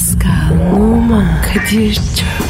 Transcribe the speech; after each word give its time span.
Pascal, 0.00 0.72
Oman, 0.72 1.42
Kadir 1.42 1.94
çok 1.94 2.49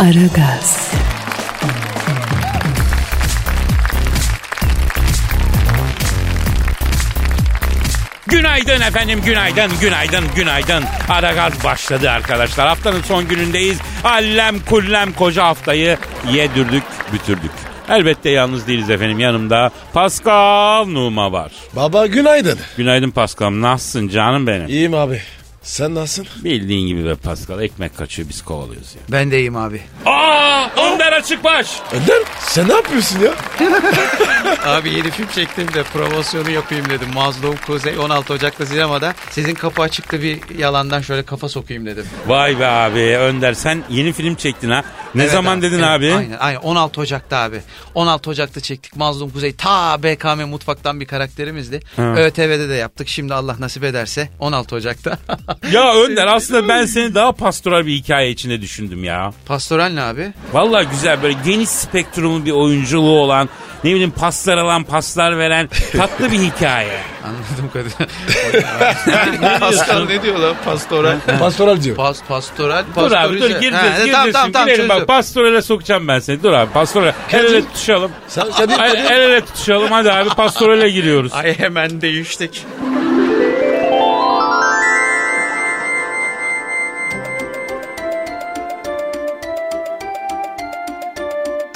Aragaz, 0.00 0.92
Günaydın 8.26 8.80
efendim, 8.80 9.20
günaydın, 9.24 9.70
günaydın, 9.80 10.24
günaydın. 10.36 10.84
Aragaz 11.08 11.64
başladı 11.64 12.10
arkadaşlar. 12.10 12.68
Haftanın 12.68 13.02
son 13.02 13.28
günündeyiz. 13.28 13.78
Allem 14.04 14.60
kullem 14.60 15.12
koca 15.12 15.44
haftayı 15.44 15.98
yedürdük, 16.32 16.82
bütürdük. 17.12 17.50
Elbette 17.88 18.30
yalnız 18.30 18.66
değiliz 18.66 18.90
efendim. 18.90 19.18
Yanımda 19.18 19.70
Pascal 19.92 20.86
Numa 20.86 21.32
var. 21.32 21.52
Baba 21.76 22.06
günaydın. 22.06 22.58
Günaydın 22.76 23.10
Pascal. 23.10 23.50
Nasılsın 23.50 24.08
canım 24.08 24.46
benim? 24.46 24.68
İyiyim 24.68 24.94
abi. 24.94 25.20
Sen 25.62 25.94
nasılsın? 25.94 26.44
Bildiğin 26.44 26.86
gibi 26.86 27.04
be 27.04 27.14
Pascal. 27.14 27.62
Ekmek 27.62 27.96
kaçıyor 27.96 28.28
biz 28.28 28.42
kovalıyoruz 28.42 28.94
ya. 28.94 29.00
Ben 29.08 29.30
de 29.30 29.38
iyiyim 29.38 29.56
abi. 29.56 29.82
Aa! 30.06 30.50
Önder 30.76 31.12
Açıkbaş. 31.12 31.80
Önder 31.92 32.22
sen 32.40 32.68
ne 32.68 32.72
yapıyorsun 32.72 33.20
ya? 33.20 33.30
Abi 34.66 34.90
yeni 34.94 35.10
film 35.10 35.28
çektim 35.34 35.74
de 35.74 35.82
promosyonu 35.82 36.50
yapayım 36.50 36.90
dedim. 36.90 37.08
Mazlum 37.14 37.56
Kuzey 37.66 37.98
16 37.98 38.32
Ocak'ta 38.32 38.66
sinemada. 38.66 39.14
Sizin 39.30 39.54
kapı 39.54 39.82
açıkta 39.82 40.22
bir 40.22 40.58
yalandan 40.58 41.00
şöyle 41.00 41.22
kafa 41.22 41.48
sokayım 41.48 41.86
dedim. 41.86 42.04
Vay 42.26 42.60
be 42.60 42.66
abi 42.66 43.00
Önder 43.00 43.54
sen 43.54 43.82
yeni 43.90 44.12
film 44.12 44.34
çektin 44.34 44.70
ha. 44.70 44.84
Ne 45.14 45.22
Evet 45.22 45.32
zaman 45.32 45.62
dedin 45.62 45.78
evet, 45.78 45.86
abi? 45.86 46.14
Aynen, 46.14 46.36
aynen 46.40 46.60
16 46.60 47.00
Ocak'ta 47.00 47.36
abi. 47.38 47.60
16 47.94 48.30
Ocak'ta 48.30 48.60
çektik 48.60 48.96
Mazlum 48.96 49.30
Kuzey. 49.30 49.52
Ta 49.56 50.02
BKM 50.02 50.48
Mutfak'tan 50.48 51.00
bir 51.00 51.06
karakterimizdi. 51.06 51.80
Ha. 51.96 52.02
ÖTV'de 52.16 52.68
de 52.68 52.74
yaptık. 52.74 53.08
Şimdi 53.08 53.34
Allah 53.34 53.56
nasip 53.58 53.84
ederse 53.84 54.28
16 54.38 54.76
Ocak'ta. 54.76 55.18
Ya 55.72 55.94
Önder 55.94 56.26
aslında 56.26 56.68
ben 56.68 56.86
seni 56.86 57.14
daha 57.14 57.32
pastoral 57.32 57.86
bir 57.86 57.92
hikaye 57.92 58.30
içinde 58.30 58.60
düşündüm 58.60 59.04
ya. 59.04 59.32
Pastoral 59.46 59.88
ne 59.88 60.02
abi? 60.02 60.32
Vallahi 60.52 60.86
güzel 60.90 61.22
böyle 61.22 61.36
geniş 61.44 61.68
spektrumu 61.68 62.44
bir 62.44 62.50
oyunculuğu 62.52 63.18
olan 63.18 63.48
ne 63.84 63.90
bileyim 63.90 64.10
paslar 64.10 64.58
alan 64.58 64.84
paslar 64.84 65.38
veren 65.38 65.68
tatlı 65.96 66.32
bir 66.32 66.38
hikaye. 66.38 66.98
Anladım 67.24 67.70
kadın. 67.72 67.92
Pastoral 69.60 70.04
ne 70.04 70.22
diyor 70.22 70.38
lan 70.38 70.56
pastoral? 70.64 71.16
Pastoral 71.38 71.82
diyor. 71.82 71.96
Pas, 71.96 72.22
pastoral, 72.28 72.84
Dur 72.96 73.12
abi 73.12 73.40
dur 73.40 73.48
gireceğiz 73.50 73.74
Ha, 73.74 73.88
gireceğiz 73.88 74.12
tamam, 74.12 74.32
tamam, 74.32 74.52
tamam, 74.52 74.68
girelim 74.68 74.88
bak 74.88 75.06
pastorale 75.06 75.62
sokacağım 75.62 76.08
ben 76.08 76.18
seni 76.18 76.42
dur 76.42 76.52
abi 76.52 76.72
pastorale 76.72 77.14
el 77.32 77.44
ele 77.44 77.60
tutuşalım. 77.64 78.10
Sen, 78.28 78.50
Kadir, 78.50 78.78
El, 78.78 79.04
el 79.04 79.20
ele 79.20 79.40
tutuşalım 79.40 79.90
hadi 79.90 80.12
abi 80.12 80.28
pastorale 80.28 80.90
giriyoruz. 80.90 81.32
Ay 81.34 81.58
hemen 81.58 82.00
değiştik. 82.00 82.66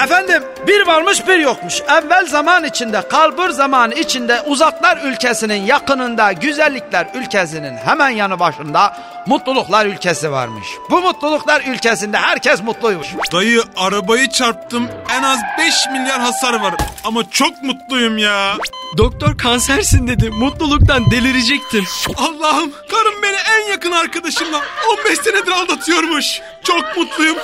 Efendim 0.05 0.43
bir 0.67 0.87
varmış 0.87 1.29
bir 1.29 1.39
yokmuş. 1.39 1.81
Evvel 1.81 2.27
zaman 2.27 2.65
içinde, 2.65 3.09
kalbur 3.09 3.51
zaman 3.51 3.91
içinde, 3.91 4.41
uzaklar 4.41 4.99
ülkesinin 5.05 5.67
yakınında, 5.67 6.33
güzellikler 6.33 7.07
ülkesinin 7.15 7.77
hemen 7.77 8.09
yanı 8.09 8.39
başında 8.39 8.97
mutluluklar 9.27 9.87
ülkesi 9.87 10.31
varmış. 10.31 10.67
Bu 10.91 11.01
mutluluklar 11.01 11.63
ülkesinde 11.67 12.19
herkes 12.19 12.63
mutluymuş. 12.63 13.09
Dayı 13.33 13.63
arabayı 13.77 14.29
çarptım. 14.29 14.89
En 15.19 15.23
az 15.23 15.39
5 15.59 15.75
milyar 15.93 16.21
hasar 16.21 16.61
var. 16.61 16.75
Ama 17.05 17.31
çok 17.31 17.63
mutluyum 17.63 18.19
ya. 18.19 18.55
Doktor 18.97 19.39
kansersin 19.39 20.09
dedi. 20.09 20.31
Mutluluktan 20.31 21.11
delirecektim. 21.11 21.85
Allah'ım 22.17 22.73
karım 22.91 23.23
beni 23.23 23.37
en 23.55 23.71
yakın 23.71 23.93
arkadaşımla 23.93 24.61
15 25.07 25.19
senedir 25.19 25.53
aldatıyormuş. 25.53 26.41
Çok 26.65 26.97
mutluyum. 26.97 27.37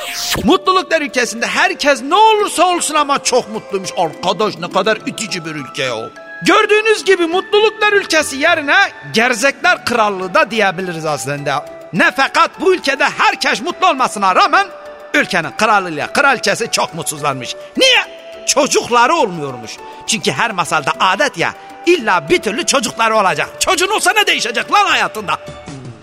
Mutluluklar 0.44 1.00
ülkesinde 1.00 1.46
herkes 1.46 2.02
ne 2.02 2.14
olursa 2.14 2.66
olsun 2.66 2.94
ama 2.94 3.22
çok 3.22 3.48
mutluymuş. 3.50 3.90
Arkadaş 3.96 4.58
ne 4.58 4.70
kadar 4.70 4.98
itici 5.06 5.44
bir 5.44 5.50
ülke 5.50 5.92
o. 5.92 6.10
Gördüğünüz 6.42 7.04
gibi 7.04 7.26
mutluluklar 7.26 7.92
ülkesi 7.92 8.36
yerine 8.36 8.76
gerzekler 9.12 9.84
krallığı 9.84 10.34
da 10.34 10.50
diyebiliriz 10.50 11.06
aslında. 11.06 11.66
Ne 11.92 12.10
fakat 12.16 12.60
bu 12.60 12.74
ülkede 12.74 13.04
herkes 13.04 13.62
mutlu 13.62 13.86
olmasına 13.88 14.36
rağmen 14.36 14.66
ülkenin 15.14 15.50
kralıyla 15.56 16.12
kraliçesi 16.12 16.70
çok 16.70 16.94
mutsuzlarmış. 16.94 17.56
Niye? 17.76 18.20
Çocukları 18.46 19.14
olmuyormuş. 19.14 19.70
Çünkü 20.06 20.32
her 20.32 20.50
masalda 20.50 20.92
adet 21.00 21.38
ya 21.38 21.54
illa 21.86 22.28
bir 22.28 22.38
türlü 22.42 22.66
çocukları 22.66 23.16
olacak. 23.16 23.48
Çocuğun 23.58 23.88
olsa 23.88 24.12
ne 24.12 24.26
değişecek 24.26 24.72
lan 24.72 24.86
hayatında? 24.86 25.38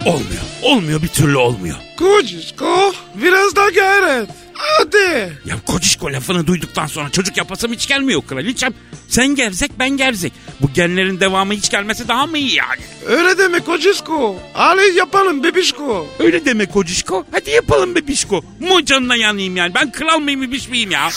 Olmuyor 0.07 0.47
olmuyor 0.63 1.01
bir 1.01 1.07
türlü 1.07 1.37
olmuyor. 1.37 1.75
Kocişko 1.97 2.93
biraz 3.15 3.55
daha 3.55 3.69
gayret. 3.69 4.29
Hadi. 4.57 5.33
Ya 5.45 5.55
kocişko 5.67 6.13
lafını 6.13 6.47
duyduktan 6.47 6.87
sonra 6.87 7.09
çocuk 7.09 7.37
yapasım 7.37 7.73
hiç 7.73 7.87
gelmiyor 7.87 8.21
kraliçem. 8.27 8.73
Sen 9.07 9.27
gerzek 9.27 9.71
ben 9.79 9.89
gerzek. 9.89 10.33
Bu 10.61 10.73
genlerin 10.73 11.19
devamı 11.19 11.53
hiç 11.53 11.69
gelmesi 11.69 12.07
daha 12.07 12.25
mı 12.27 12.37
iyi 12.37 12.55
yani? 12.55 12.81
Öyle 13.05 13.37
deme 13.37 13.59
kocişko. 13.59 14.35
Hadi 14.53 14.97
yapalım 14.97 15.43
bebişko. 15.43 16.07
Öyle 16.19 16.45
deme 16.45 16.65
kocişko. 16.65 17.25
Hadi 17.31 17.49
yapalım 17.49 17.95
bebişko. 17.95 18.41
Mu 18.59 18.85
canına 18.85 19.15
yanayım 19.15 19.55
yani. 19.57 19.73
Ben 19.75 19.91
kral 19.91 20.19
mıyım 20.19 20.41
bebiş 20.41 20.69
miyim 20.69 20.91
ya? 20.91 21.09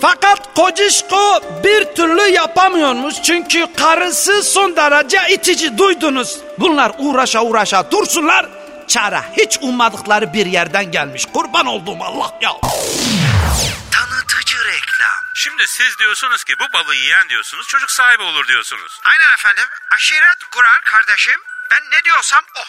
Fakat 0.00 0.54
Kocişko 0.54 1.40
bir 1.64 1.84
türlü 1.84 2.32
yapamıyormuş 2.32 3.14
çünkü 3.22 3.66
karısı 3.76 4.42
son 4.42 4.76
derece 4.76 5.18
itici 5.34 5.78
duydunuz. 5.78 6.38
Bunlar 6.60 6.92
uğraşa 6.98 7.44
uğraşa 7.44 7.90
dursunlar. 7.90 8.48
Çare 8.92 9.22
hiç 9.36 9.58
ummadıkları 9.60 10.32
bir 10.32 10.46
yerden 10.46 10.92
gelmiş. 10.92 11.26
Kurban 11.34 11.66
olduğum 11.66 12.04
Allah 12.04 12.38
ya. 12.40 12.52
Tanıtıcı 13.92 14.64
reklam. 14.64 15.18
Şimdi 15.34 15.68
siz 15.68 15.98
diyorsunuz 15.98 16.44
ki 16.44 16.54
bu 16.60 16.72
balığı 16.72 16.94
yiyen 16.94 17.28
diyorsunuz 17.28 17.66
çocuk 17.66 17.90
sahibi 17.90 18.22
olur 18.22 18.46
diyorsunuz. 18.46 19.00
Aynen 19.04 19.32
efendim. 19.34 19.64
Aşiret 19.94 20.44
kurar 20.50 20.80
kardeşim. 20.80 21.40
Ben 21.70 21.80
ne 21.90 22.04
diyorsam 22.04 22.44
o. 22.56 22.60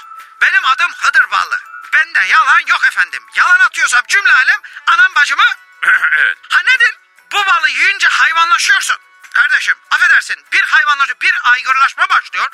Benim 0.42 0.66
adım 0.66 0.92
Hıdır 0.98 1.32
Ballı. 1.32 1.60
Bende 1.94 2.28
yalan 2.28 2.62
yok 2.68 2.88
efendim. 2.88 3.24
Yalan 3.36 3.60
atıyorsam 3.60 4.02
cümle 4.08 4.34
alem 4.34 4.60
anam 4.88 5.16
bacımı... 5.16 5.44
evet. 6.20 6.38
Ha 6.50 6.60
nedir? 6.60 6.98
Bu 7.32 7.38
balı 7.38 7.70
yiyince 7.70 8.08
hayvanlaşıyorsun. 8.08 8.98
Kardeşim 9.34 9.76
affedersin 9.92 10.46
bir 10.52 10.62
hayvanlaşıyor 10.62 11.20
bir 11.22 11.34
aygırlaşma 11.44 12.10
başlıyor. 12.10 12.48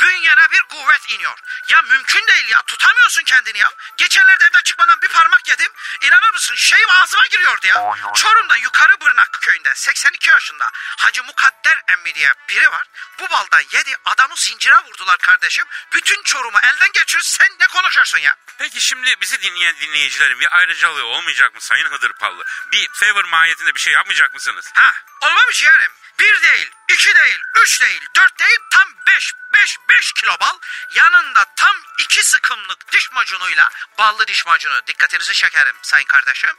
Bünyene 0.00 0.50
bir 0.50 0.62
kuvvet 0.62 1.10
iniyor. 1.10 1.38
Ya 1.68 1.82
mümkün 1.82 2.26
değil 2.26 2.48
ya 2.48 2.62
tutamıyorsun 2.62 3.22
kendini 3.22 3.58
ya. 3.58 3.70
Geçenlerde 3.96 4.44
evden 4.44 4.62
çıkmadan 4.62 5.00
bir 5.02 5.08
parmak 5.08 5.48
yedim. 5.48 5.72
İnanır 6.00 6.32
mısın 6.32 6.54
şey 6.54 6.78
ağzıma 6.90 7.26
giriyordu 7.26 7.66
ya. 7.66 7.74
Çorum'da 8.14 8.56
Yukarı 8.56 9.00
Bırnak 9.00 9.38
köyünde 9.40 9.74
82 9.74 10.30
yaşında 10.30 10.70
Hacı 10.74 11.24
Mukadder 11.24 11.82
emmi 11.88 12.14
diye 12.14 12.32
biri 12.48 12.70
var. 12.70 12.86
Bu 13.18 13.30
baldan 13.30 13.62
yedi 13.70 13.94
adamı 14.04 14.36
zincire 14.36 14.78
vurdular 14.78 15.18
kardeşim. 15.18 15.64
Bütün 15.92 16.22
Çorum'u 16.22 16.58
elden 16.58 16.92
geçirir 16.92 17.22
sen 17.22 17.48
ne 17.60 17.66
konuşuyorsun 17.66 18.18
ya? 18.18 18.36
Peki 18.58 18.80
şimdi 18.80 19.20
bizi 19.20 19.42
dinleyen 19.42 19.76
dinleyicilerin 19.80 20.40
bir 20.40 20.56
ayrıcalığı 20.56 21.04
olmayacak 21.04 21.54
mı 21.54 21.60
Sayın 21.60 21.90
Hıdır 21.90 22.12
Pallı? 22.12 22.44
Bir 22.72 22.88
favor 22.92 23.24
mahiyetinde 23.24 23.74
bir 23.74 23.80
şey 23.80 23.92
yapmayacak 23.92 24.34
mısınız? 24.34 24.72
Ha 24.74 24.92
olmamış 25.20 25.62
yerim. 25.62 25.92
Bir 26.18 26.42
değil, 26.42 26.70
iki 26.88 27.14
değil, 27.14 27.40
üç 27.62 27.80
değil, 27.80 28.00
dört 28.16 28.38
değil 28.38 28.58
tam 28.70 28.88
beş, 29.06 29.32
beş, 29.54 29.76
beş 29.88 30.12
kilo 30.12 30.36
bal. 30.40 30.58
Yanında 30.94 31.44
tam 31.56 31.76
iki 31.98 32.24
sıkımlık 32.24 32.92
diş 32.92 33.12
macunuyla 33.12 33.68
ballı 33.98 34.26
diş 34.26 34.46
macunu. 34.46 34.86
Dikkatinizi 34.86 35.34
çekerim 35.34 35.76
sayın 35.82 36.06
kardeşim. 36.06 36.50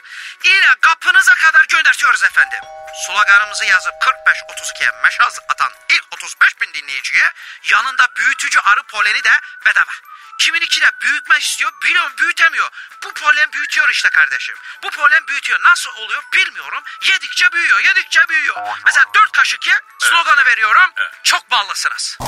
Yine 0.44 0.74
kapınıza 0.80 1.34
kadar 1.34 1.64
göndertiyoruz 1.64 2.22
efendim. 2.22 2.60
Sloganımızı 3.06 3.64
yazıp 3.64 3.94
45-32'ye 3.94 4.90
meşaz 5.02 5.38
atan 5.48 5.72
ilk 5.88 6.04
35 6.12 6.60
bin 6.60 6.74
dinleyiciye 6.74 7.32
yanında 7.64 8.08
büyütücü 8.16 8.60
arı 8.60 8.82
poleni 8.82 9.24
de 9.24 9.40
bedava. 9.66 9.92
Kimininki 10.38 10.80
de 10.80 10.86
büyütmek 11.00 11.42
istiyor, 11.42 11.72
biliyorum 11.84 12.12
büyütemiyor. 12.18 12.68
Bu 13.04 13.12
polen 13.12 13.52
büyütüyor 13.52 13.88
işte 13.88 14.08
kardeşim. 14.08 14.54
Bu 14.82 14.90
polen 14.90 15.26
büyütüyor. 15.28 15.58
Nasıl 15.64 15.90
oluyor 15.90 16.22
bilmiyorum. 16.34 16.82
Yedikçe 17.12 17.52
büyüyor, 17.52 17.80
yedikçe 17.80 18.20
büyüyor. 18.28 18.56
Mesela 18.86 19.04
dört 19.14 19.32
kaşık 19.32 19.66
ye, 19.66 19.72
sloganı 19.98 20.44
veriyorum. 20.46 20.90
Çok 21.22 21.50
ballısınız. 21.50 22.18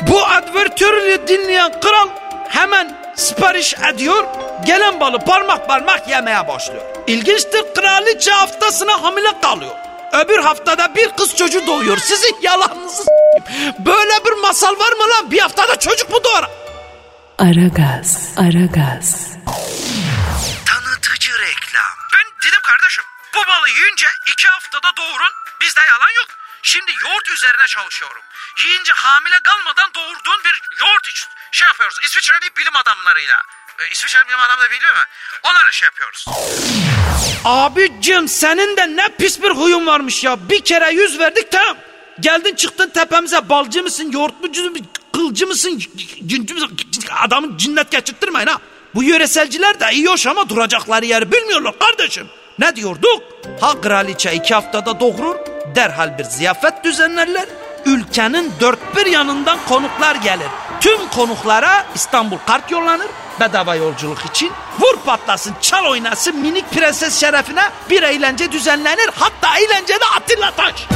Bu 0.00 0.26
advertörü 0.26 1.28
dinleyen 1.28 1.80
kral 1.80 2.08
hemen 2.48 3.14
sipariş 3.16 3.74
ediyor. 3.74 4.24
Gelen 4.66 5.00
balı 5.00 5.18
parmak 5.24 5.68
parmak 5.68 6.08
yemeye 6.08 6.48
başlıyor. 6.48 6.82
İlginçtir 7.06 7.74
kraliçe 7.74 8.30
haftasına 8.30 9.02
hamile 9.02 9.40
kalıyor. 9.40 9.76
Öbür 10.12 10.38
haftada 10.38 10.94
bir 10.94 11.16
kız 11.16 11.36
çocuğu 11.36 11.66
doğuyor. 11.66 11.96
Sizin 11.96 12.40
yalanınızı. 12.42 13.11
Böyle 13.78 14.24
bir 14.24 14.32
masal 14.42 14.78
var 14.78 14.92
mı 14.92 15.08
lan? 15.10 15.30
Bir 15.30 15.38
haftada 15.38 15.78
çocuk 15.78 16.10
mu 16.10 16.24
doğar? 16.24 16.50
Aragaz, 17.38 18.34
Aragaz, 18.36 19.28
Tanıtıcı 20.66 21.30
reklam. 21.38 21.92
Ben 22.14 22.26
dedim 22.48 22.60
kardeşim 22.62 23.04
bu 23.34 23.38
balı 23.48 23.68
yiyince 23.68 24.06
iki 24.32 24.48
haftada 24.48 24.96
doğurun 24.96 25.32
bizde 25.60 25.80
yalan 25.80 26.12
yok. 26.16 26.28
Şimdi 26.62 26.92
yoğurt 27.04 27.28
üzerine 27.28 27.66
çalışıyorum. 27.66 28.22
Yiyince 28.58 28.92
hamile 28.92 29.38
kalmadan 29.44 29.90
doğurduğun 29.94 30.44
bir 30.44 30.60
yoğurt 30.80 31.06
iç 31.08 31.26
şey 31.52 31.66
yapıyoruz. 31.66 31.96
İsviçreli 32.04 32.56
bilim 32.56 32.76
adamlarıyla. 32.76 33.42
E, 33.78 33.88
İsviçreli 33.90 34.28
bilim 34.28 34.40
adamı 34.40 34.60
da 34.62 34.70
biliyor 34.70 34.94
mu? 34.94 35.00
Onlarla 35.42 35.72
şey 35.72 35.86
yapıyoruz. 35.86 36.24
Abicim 37.44 38.28
senin 38.28 38.76
de 38.76 38.96
ne 38.96 39.08
pis 39.16 39.42
bir 39.42 39.50
huyun 39.50 39.86
varmış 39.86 40.24
ya. 40.24 40.48
Bir 40.48 40.64
kere 40.64 40.90
yüz 40.90 41.18
verdik 41.18 41.52
tamam. 41.52 41.76
Geldin 42.20 42.54
çıktın 42.54 42.88
tepemize 42.88 43.48
balcı 43.48 43.82
mısın, 43.82 44.10
yoğurtmucu 44.12 44.70
musun, 44.70 44.86
kılcı 45.12 45.46
mısın, 45.46 45.82
cincü 46.26 46.54
müsün? 46.54 46.78
Adamın 47.26 47.56
cinnet 47.56 47.90
geçirttirmeyin 47.90 48.46
ha. 48.46 48.58
Bu 48.94 49.02
yöreselciler 49.02 49.80
de 49.80 49.84
iyi 49.92 50.06
hoş 50.06 50.26
ama 50.26 50.48
duracakları 50.48 51.04
yeri 51.04 51.32
bilmiyorlar 51.32 51.78
kardeşim. 51.78 52.26
Ne 52.58 52.76
diyorduk? 52.76 53.22
Ha 53.60 53.80
kraliçe 53.80 54.32
iki 54.32 54.54
haftada 54.54 55.00
doğurur, 55.00 55.36
derhal 55.74 56.18
bir 56.18 56.24
ziyafet 56.24 56.84
düzenlerler. 56.84 57.46
Ülkenin 57.86 58.52
dört 58.60 58.96
bir 58.96 59.06
yanından 59.06 59.58
konuklar 59.68 60.14
gelir. 60.14 60.46
Tüm 60.80 61.08
konuklara 61.08 61.86
İstanbul 61.94 62.38
kart 62.46 62.70
yollanır 62.70 63.06
bedava 63.40 63.74
yolculuk 63.74 64.18
için. 64.30 64.50
Vur 64.80 64.96
patlasın, 65.06 65.54
çal 65.60 65.84
oynasın 65.84 66.36
minik 66.36 66.70
prenses 66.70 67.20
şerefine 67.20 67.62
bir 67.90 68.02
eğlence 68.02 68.52
düzenlenir. 68.52 69.10
Hatta 69.14 69.58
eğlencede 69.58 70.04
Atilla 70.16 70.50
Taş. 70.50 70.86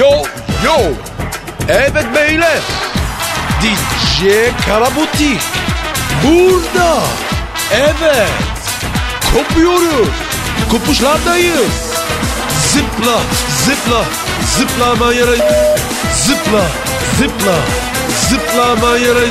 Yo 0.00 0.10
yo. 0.64 0.76
Evet 1.68 2.14
beyler. 2.14 2.58
DJ 3.62 4.24
Karabutik. 4.66 5.40
Burada. 6.24 7.02
Evet. 7.72 8.30
Kopuyoruz. 9.34 10.08
Kopuşlardayız. 10.70 11.72
Zıpla, 12.72 13.20
zıpla, 13.64 14.04
zıplama 14.44 15.12
yere. 15.12 15.36
Zıpla, 16.14 16.62
zıpla, 17.18 17.56
zıplama 18.28 18.96
yere. 18.96 19.26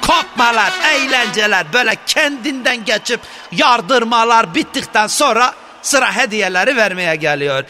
Kopmalar, 0.00 0.72
eğlenceler 0.94 1.72
böyle 1.72 1.96
kendinden 2.06 2.84
geçip 2.84 3.20
yardırmalar 3.52 4.54
bittikten 4.54 5.06
sonra 5.06 5.54
sıra 5.86 6.16
hediyeleri 6.16 6.76
vermeye 6.76 7.16
geliyor. 7.16 7.64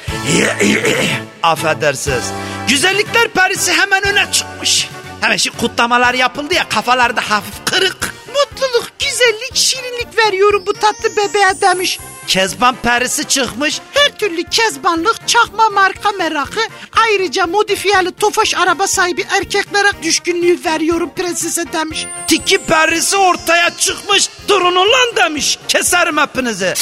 Affedersiniz. 1.42 2.24
Güzellikler 2.68 3.28
perisi 3.28 3.72
hemen 3.72 4.06
öne 4.08 4.32
çıkmış. 4.32 4.88
Hemen 5.20 5.36
şimdi 5.36 5.56
kutlamalar 5.56 6.14
yapıldı 6.14 6.54
ya 6.54 6.68
kafalarda 6.68 7.20
hafif 7.30 7.54
kırık. 7.64 8.15
Mutluluk, 8.36 8.90
güzellik, 8.98 9.56
şirinlik 9.56 10.18
veriyorum 10.26 10.62
bu 10.66 10.72
tatlı 10.72 11.16
bebeğe 11.16 11.60
demiş. 11.60 11.98
Kezban 12.26 12.76
perisi 12.82 13.24
çıkmış. 13.24 13.80
Her 13.94 14.18
türlü 14.18 14.44
kezbanlık, 14.44 15.28
çakma 15.28 15.70
marka 15.70 16.12
merakı, 16.12 16.60
ayrıca 16.96 17.46
modifiyeli 17.46 18.12
tofaş 18.12 18.54
araba 18.54 18.86
sahibi 18.86 19.26
erkeklere 19.30 19.88
düşkünlüğü 20.02 20.64
veriyorum 20.64 21.10
prensese 21.16 21.72
demiş. 21.72 22.06
Tiki 22.26 22.58
perisi 22.58 23.16
ortaya 23.16 23.70
çıkmış. 23.76 24.28
Durun 24.48 24.76
ulan 24.76 25.16
demiş. 25.16 25.58
Keserim 25.68 26.16
hepinizi. 26.16 26.74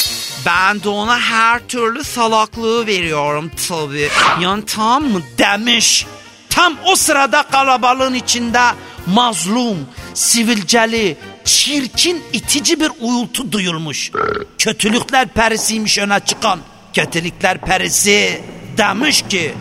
Ben 0.45 0.83
de 0.83 0.89
ona 0.89 1.19
her 1.19 1.67
türlü 1.67 2.03
salaklığı 2.03 2.87
veriyorum 2.87 3.51
tabii. 3.69 4.09
Yani 4.41 4.65
tam 4.65 5.03
mı 5.03 5.21
demiş. 5.37 6.05
Tam 6.49 6.77
o 6.85 6.95
sırada 6.95 7.43
kalabalığın 7.43 8.13
içinde 8.13 8.61
mazlum, 9.05 9.87
sivilceli, 10.13 11.17
çirkin, 11.45 12.23
itici 12.33 12.79
bir 12.79 12.91
uyultu 12.99 13.51
duyulmuş. 13.51 14.11
Kötülükler 14.57 15.27
perisiymiş 15.27 15.97
öne 15.97 16.19
çıkan. 16.19 16.59
Kötülükler 16.93 17.57
perisi 17.57 18.41
demiş 18.77 19.23
ki... 19.29 19.53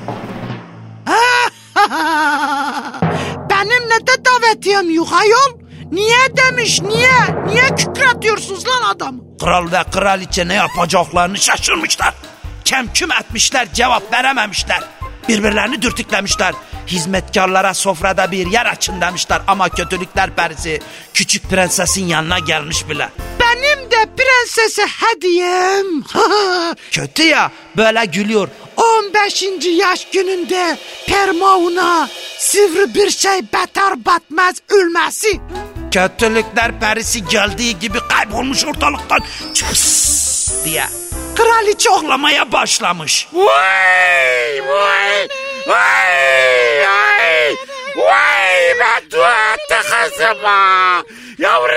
Benimle 3.50 4.06
de 4.06 4.25
davetiyem 4.25 4.90
yok 4.90 5.08
ayol. 5.12 5.64
Niye 5.92 6.36
demiş 6.36 6.82
niye? 6.82 7.44
Niye 7.46 7.76
kükretiyorsunuz 7.76 8.66
lan 8.69 8.94
adamı? 8.94 9.20
Kral 9.40 9.72
ve 9.72 9.84
kraliçe 9.90 10.48
ne 10.48 10.54
yapacaklarını 10.54 11.38
şaşırmışlar. 11.38 12.14
Kemküm 12.64 13.12
etmişler 13.12 13.69
cevap 13.72 14.12
verememişler. 14.12 14.81
Birbirlerini 15.28 15.82
dürtüklemişler. 15.82 16.54
Hizmetkarlara 16.86 17.75
sofrada 17.75 18.31
bir 18.32 18.46
yer 18.46 18.66
açın 18.66 19.00
demişler 19.00 19.42
ama 19.46 19.69
kötülükler 19.69 20.31
perisi 20.31 20.81
küçük 21.14 21.50
prensesin 21.50 22.06
yanına 22.06 22.38
gelmiş 22.38 22.88
bile. 22.88 23.08
Benim 23.40 23.90
de 23.90 24.06
prensese 24.16 24.82
hediyem. 24.86 25.86
Kötü 26.90 27.22
ya 27.22 27.50
böyle 27.76 28.04
gülüyor. 28.04 28.48
15. 28.76 29.44
yaş 29.78 30.08
gününde 30.12 30.78
permauna 31.06 32.08
sivri 32.38 32.94
bir 32.94 33.10
şey 33.10 33.42
beter 33.42 34.04
batmaz 34.04 34.54
ölmesi. 34.69 35.40
Kötülükler 35.90 36.81
perisi 36.81 37.25
geldiği 37.25 37.78
gibi 37.78 37.98
kaybolmuş 38.08 38.64
ortalıktan. 38.64 39.19
Çıs 39.54 40.64
diye. 40.64 40.84
Kraliçe 41.36 41.90
ağlamaya 41.90 42.52
başlamış. 42.52 43.28
Vay 43.32 44.69
vay 44.69 45.28
vay 45.66 46.87
ay 46.87 47.56
vay 47.96 48.78
ben 48.81 49.08
tuhattı 49.08 49.90
kızıma 49.90 51.02
yavru 51.38 51.75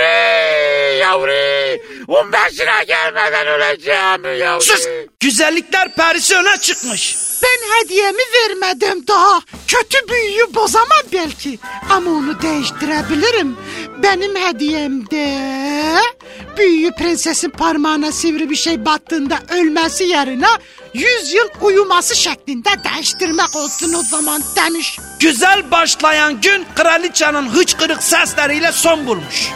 yavru 1.00 1.78
on 2.07 2.34
beşine 2.34 2.84
gelmeden 2.88 3.48
öleceğim 3.48 4.39
yavru. 4.39 4.62
Sus! 4.62 4.88
Güzellikler 5.19 5.95
perisi 5.95 6.36
çıkmış. 6.62 7.27
Ben 7.44 7.84
hediyemi 7.84 8.18
vermedim 8.34 9.07
daha. 9.07 9.42
Kötü 9.68 10.10
büyüyü 10.10 10.54
bozamam 10.56 11.04
belki. 11.13 11.60
Ama 11.89 12.12
onu 12.12 12.42
değiştirebilirim. 12.42 13.57
Benim 14.04 14.36
hediyemde 14.36 15.38
büyüyü 16.57 16.92
prensesin 16.92 17.50
parmağına 17.50 18.12
sivri 18.12 18.50
bir 18.50 18.56
şey 18.56 18.85
battığında 18.85 19.40
ölmesi 19.50 20.04
yerine 20.04 20.47
100 20.94 21.33
yıl 21.33 21.47
uyuması 21.62 22.16
şeklinde 22.16 22.69
değiştirmek 22.83 23.56
olsun 23.56 23.94
o 23.94 24.02
zaman 24.04 24.42
demiş. 24.56 25.00
Güzel 25.19 25.71
başlayan 25.71 26.42
gün 26.42 26.66
kraliçenin 26.76 27.50
hıçkırık 27.50 28.04
sesleriyle 28.04 28.71
son 28.71 29.07
bulmuş. 29.07 29.50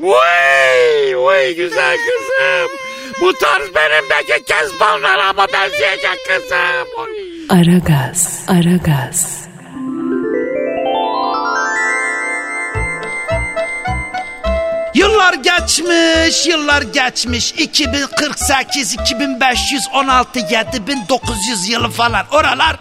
Vay 0.00 1.16
vay 1.16 1.54
güzel 1.54 1.96
kızım. 1.96 2.81
Bu 3.20 3.32
tarz 3.32 3.74
benimdeki 3.74 4.44
kezbanlara 4.44 5.32
mı 5.32 5.46
benzeyecek 5.52 6.18
kızım? 6.28 6.88
Oy. 6.98 7.10
Aragaz, 7.48 8.44
Aragaz, 8.48 9.42
Yıllar 14.94 15.34
geçmiş, 15.34 16.46
yıllar 16.46 16.82
geçmiş. 16.82 17.52
2048, 17.52 18.94
2516, 18.94 20.38
7900 20.38 21.68
yılı 21.68 21.90
falan. 21.90 22.26
Oralar 22.32 22.76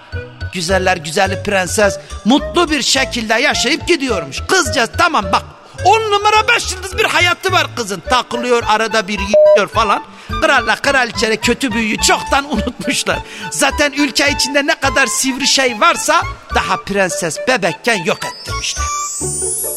güzeller 0.54 0.98
güzeli 0.98 1.44
prenses 1.44 2.00
mutlu 2.26 2.70
bir 2.70 2.82
şekilde 2.82 3.34
yaşayıp 3.34 3.88
gidiyormuş. 3.88 4.40
Kızcağız 4.48 4.90
tamam 4.98 5.26
bak 5.32 5.44
10 5.86 6.12
numara 6.12 6.48
5 6.56 6.72
yıldız 6.72 6.98
bir 6.98 7.06
hayatı 7.06 7.52
var 7.52 7.68
kızın. 7.76 8.04
Takılıyor 8.10 8.64
arada 8.68 9.08
bir 9.08 9.20
yiyor 9.20 9.68
falan. 9.68 10.04
Kralla 10.42 10.76
kraliçeyle 10.76 11.38
kötü 11.38 11.72
büyüyü 11.72 11.98
çoktan 11.98 12.54
unutmuşlar. 12.54 13.20
Zaten 13.52 13.92
ülke 13.92 14.30
içinde 14.30 14.68
ne 14.68 14.76
kadar 14.80 15.06
sivri 15.06 15.48
şey 15.48 15.80
varsa 15.80 16.24
daha 16.56 16.78
prenses 16.78 17.38
bebekken 17.48 18.04
yok 18.04 18.20
ettirmişler. 18.26 18.86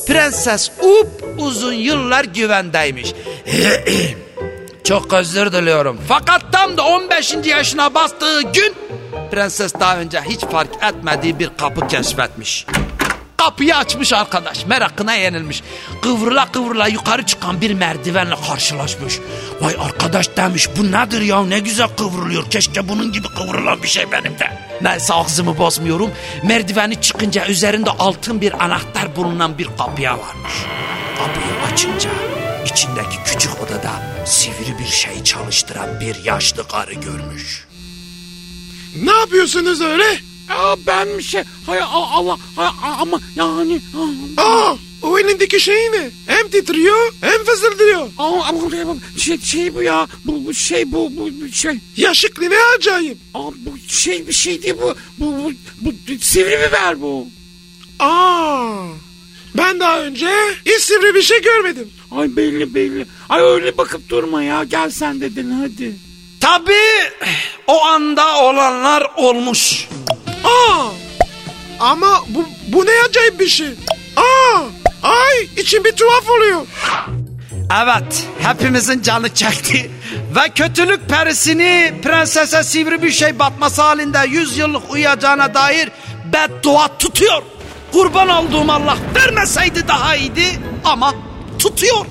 Prenses 0.07 0.71
up 0.83 1.25
uzun 1.39 1.73
yıllar 1.73 2.25
güvendeymiş. 2.25 3.13
Çok 4.85 5.13
özür 5.13 5.53
diliyorum. 5.53 6.01
Fakat 6.09 6.53
tam 6.53 6.77
da 6.77 6.83
15. 6.87 7.35
yaşına 7.45 7.95
bastığı 7.95 8.43
gün 8.43 8.75
prenses 9.31 9.75
daha 9.81 9.99
önce 9.99 10.21
hiç 10.21 10.41
fark 10.41 10.71
etmediği 10.83 11.39
bir 11.39 11.51
kapı 11.59 11.89
keşfetmiş. 11.89 12.67
Kapıyı 13.45 13.77
açmış 13.77 14.13
arkadaş 14.13 14.67
merakına 14.67 15.15
yenilmiş. 15.15 15.63
Kıvrıla 16.03 16.53
kıvrıla 16.53 16.89
yukarı 16.89 17.27
çıkan 17.27 17.61
bir 17.61 17.75
merdivenle 17.75 18.35
karşılaşmış. 18.49 19.19
Vay 19.61 19.77
arkadaş 19.81 20.37
demiş 20.37 20.69
bu 20.77 20.93
nedir 20.93 21.21
ya 21.21 21.45
ne 21.45 21.59
güzel 21.59 21.89
kıvrılıyor. 21.89 22.51
Keşke 22.51 22.89
bunun 22.89 23.13
gibi 23.13 23.29
kıvrılan 23.29 23.83
bir 23.83 23.89
şey 23.89 24.13
benim 24.13 24.39
de. 24.39 24.59
Neyse 24.83 25.15
ağzımı 25.15 25.59
bozmuyorum. 25.59 26.11
Merdiveni 26.43 27.01
çıkınca 27.01 27.47
üzerinde 27.47 27.91
altın 27.91 28.41
bir 28.41 28.65
anahtar 28.65 29.17
bulunan 29.17 29.59
bir 29.59 29.69
kapıya 29.79 30.13
varmış. 30.13 30.53
Kapıyı 31.19 31.73
açınca 31.73 32.11
içindeki 32.67 33.17
küçük 33.25 33.53
odada 33.63 33.93
sivri 34.27 34.79
bir 34.79 34.93
şey 34.93 35.25
çalıştıran 35.25 36.01
bir 36.01 36.25
yaşlı 36.25 36.69
karı 36.69 36.95
görmüş. 36.95 37.67
Ne 38.97 39.13
yapıyorsunuz 39.13 39.81
öyle? 39.81 40.34
Aa, 40.49 40.77
ben 40.87 41.19
bir 41.19 41.23
şey... 41.23 41.43
Hay 41.67 41.81
Allah... 41.83 42.39
Hay, 42.57 42.69
ama 43.01 43.21
yani... 43.37 43.81
Aa, 44.37 44.75
o 45.03 45.19
elindeki 45.19 45.61
şey 45.61 45.93
ne? 45.93 46.11
Hem 46.27 46.49
titriyor 46.49 47.13
hem 47.21 47.45
fısıldıyor. 47.45 48.09
Aa, 48.19 48.43
ama 48.49 48.97
şey, 49.19 49.41
şey 49.41 49.75
bu 49.75 49.83
ya. 49.83 50.09
Bu, 50.25 50.47
bu 50.47 50.55
şey 50.55 50.93
bu, 50.93 51.11
bu 51.17 51.29
bu 51.41 51.49
şey. 51.53 51.79
Yaşıklı 51.97 52.51
ne 52.51 52.57
acayip. 52.79 53.19
Aa, 53.35 53.51
bu 53.53 53.79
şey 53.89 54.29
bir 54.29 54.33
şey 54.33 54.63
değil 54.63 54.75
bu. 54.83 54.95
Bu, 55.19 55.53
bu, 55.81 55.93
bu 56.09 56.19
sivri 56.21 56.59
biber 56.59 57.01
bu. 57.03 57.29
Aa, 57.99 58.87
ben 59.57 59.81
daha 59.81 60.01
önce 60.01 60.29
hiç 60.67 60.81
sivri 60.81 61.15
bir 61.15 61.23
şey 61.23 61.43
görmedim. 61.43 61.91
Ay 62.11 62.37
belli 62.37 62.75
belli. 62.75 63.07
Ay 63.29 63.43
öyle 63.43 63.79
bakıp 63.79 64.09
durma 64.09 64.43
ya. 64.43 64.65
Gel 64.65 64.91
sen 64.91 65.21
dedin 65.21 65.51
hadi. 65.51 65.97
Tabii 66.41 67.11
o 67.67 67.85
anda 67.85 68.43
olanlar 68.43 69.07
olmuş. 69.17 69.89
Aa, 70.45 70.87
ama 71.81 72.25
bu, 72.29 72.45
bu 72.69 72.87
ne 72.87 72.91
acayip 73.09 73.41
bir 73.41 73.49
şey. 73.49 73.69
Aa, 74.17 74.61
ay 75.03 75.43
içim 75.57 75.85
bir 75.85 75.93
tuhaf 75.93 76.29
oluyor. 76.31 76.61
Evet, 77.83 78.27
hepimizin 78.41 79.03
canı 79.03 79.35
çekti. 79.35 79.91
Ve 80.37 80.49
kötülük 80.55 81.09
perisini 81.09 81.95
prensese 82.03 82.63
sivri 82.65 83.03
bir 83.03 83.11
şey 83.11 83.39
batması 83.39 83.83
halinde 83.83 84.19
100 84.29 84.59
yıllık 84.59 84.91
uyuyacağına 84.93 85.55
dair 85.55 85.91
beddua 86.33 86.99
tutuyor. 86.99 87.43
Kurban 87.93 88.29
olduğum 88.29 88.73
Allah 88.73 88.97
vermeseydi 89.15 89.89
daha 89.89 90.17
iyiydi 90.17 90.45
ama 90.85 91.15
tutuyor. 91.59 92.07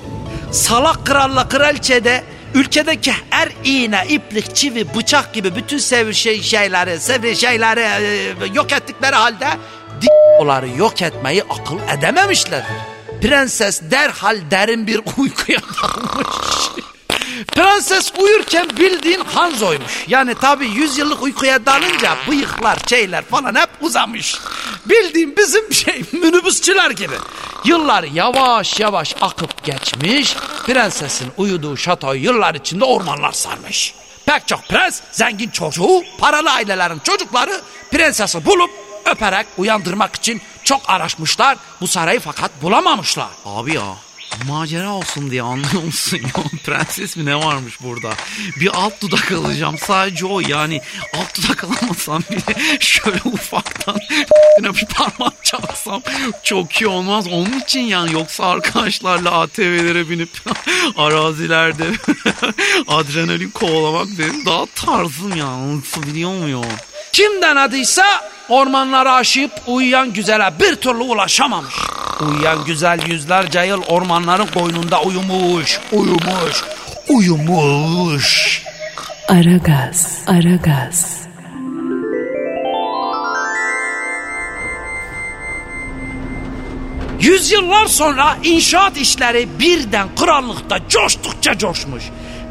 Salak 0.51 1.05
kralla 1.05 1.47
kraliçe 1.49 2.03
de 2.03 2.23
ülkedeki 2.53 3.13
her 3.29 3.49
iğne, 3.63 4.05
iplik, 4.09 4.55
çivi, 4.55 4.95
bıçak 4.95 5.33
gibi 5.33 5.55
bütün 5.55 5.77
sevri 5.77 6.15
şey 6.15 6.41
şeyleri, 6.41 6.99
sevri 6.99 7.35
şeyleri 7.35 7.79
e, 7.79 8.33
yok 8.53 8.71
ettikleri 8.71 9.15
halde 9.15 9.47
d***ları 10.01 10.69
yok 10.69 11.01
etmeyi 11.01 11.43
akıl 11.43 11.79
edememişler. 11.97 12.63
Prenses 13.21 13.81
derhal 13.91 14.37
derin 14.51 14.87
bir 14.87 15.01
uykuya 15.17 15.59
dalmış. 15.83 16.27
Prenses 17.55 18.13
uyurken 18.17 18.69
bildiğin 18.77 19.19
Hanzo'ymuş. 19.19 20.05
Yani 20.07 20.35
tabii 20.35 20.67
100 20.67 20.97
yıllık 20.97 21.23
uykuya 21.23 21.65
dalınca 21.65 22.17
bıyıklar, 22.29 22.79
şeyler 22.89 23.25
falan 23.25 23.55
hep 23.55 23.69
uzamış. 23.81 24.35
Bildiğin 24.85 25.37
bizim 25.37 25.73
şey 25.73 26.03
minibüsçüler 26.11 26.91
gibi. 26.91 27.15
Yıllar 27.65 28.03
yavaş 28.03 28.79
yavaş 28.79 29.15
akıp 29.21 29.63
geçmiş. 29.63 30.35
Prensesin 30.65 31.31
uyuduğu 31.37 31.77
şatoyu 31.77 32.23
yıllar 32.23 32.55
içinde 32.55 32.85
ormanlar 32.85 33.31
sarmış. 33.31 33.93
Pek 34.25 34.47
çok 34.47 34.67
prens, 34.67 35.01
zengin 35.11 35.49
çocuğu, 35.49 36.03
paralı 36.19 36.51
ailelerin 36.51 36.99
çocukları 36.99 37.61
prensesi 37.91 38.45
bulup 38.45 38.69
öperek 39.05 39.47
uyandırmak 39.57 40.15
için 40.15 40.41
çok 40.63 40.81
araşmışlar 40.89 41.57
bu 41.81 41.87
sarayı 41.87 42.19
fakat 42.19 42.51
bulamamışlar. 42.61 43.29
Abi 43.45 43.75
ya 43.75 43.83
macera 44.47 44.89
olsun 44.89 45.31
diye 45.31 45.41
anlıyor 45.41 45.83
musun? 45.83 46.19
Prenses 46.65 47.17
mi 47.17 47.25
ne 47.25 47.35
varmış 47.35 47.81
burada? 47.81 48.09
Bir 48.59 48.67
alt 48.73 49.01
dudak 49.01 49.31
alacağım 49.31 49.77
sadece 49.77 50.25
o 50.25 50.39
yani 50.39 50.81
alt 51.19 51.37
dudak 51.37 51.63
alamasam 51.63 52.23
bile 52.31 52.77
şöyle 52.79 53.19
ufaktan 53.25 53.97
bir 54.63 54.85
parmak 54.85 55.45
çalsam 55.45 56.01
çok 56.43 56.81
iyi 56.81 56.87
olmaz. 56.87 57.27
Onun 57.27 57.59
için 57.59 57.81
yani 57.81 58.13
yoksa 58.13 58.45
arkadaşlarla 58.45 59.31
ATV'lere 59.31 60.09
binip 60.09 60.29
arazilerde 60.97 61.83
adrenalin 62.87 63.49
kovalamak 63.49 64.07
benim 64.19 64.45
daha 64.45 64.65
tarzım 64.65 65.35
ya. 65.35 65.77
Nasıl 65.77 66.03
biliyor 66.03 66.31
muyum? 66.31 66.65
Kim 67.13 67.41
denediyse 67.41 68.03
ormanları 68.49 69.11
aşıp 69.11 69.51
uyuyan 69.67 70.13
güzele 70.13 70.53
bir 70.59 70.75
türlü 70.75 71.03
ulaşamamış. 71.03 71.75
Uyuyan 72.21 72.65
güzel 72.65 72.99
yüzlerce 73.07 73.59
yıl 73.59 73.81
ormanların 73.81 74.47
koynunda 74.47 75.01
uyumuş, 75.01 75.79
uyumuş, 75.91 76.63
uyumuş. 77.09 78.63
Aragaz, 79.29 80.17
Aragaz. 80.27 81.23
Yüzyıllar 87.21 87.85
sonra 87.85 88.37
inşaat 88.43 88.97
işleri 88.97 89.47
birden 89.59 90.07
krallıkta 90.15 90.87
coştukça 90.89 91.57
coşmuş. 91.57 92.03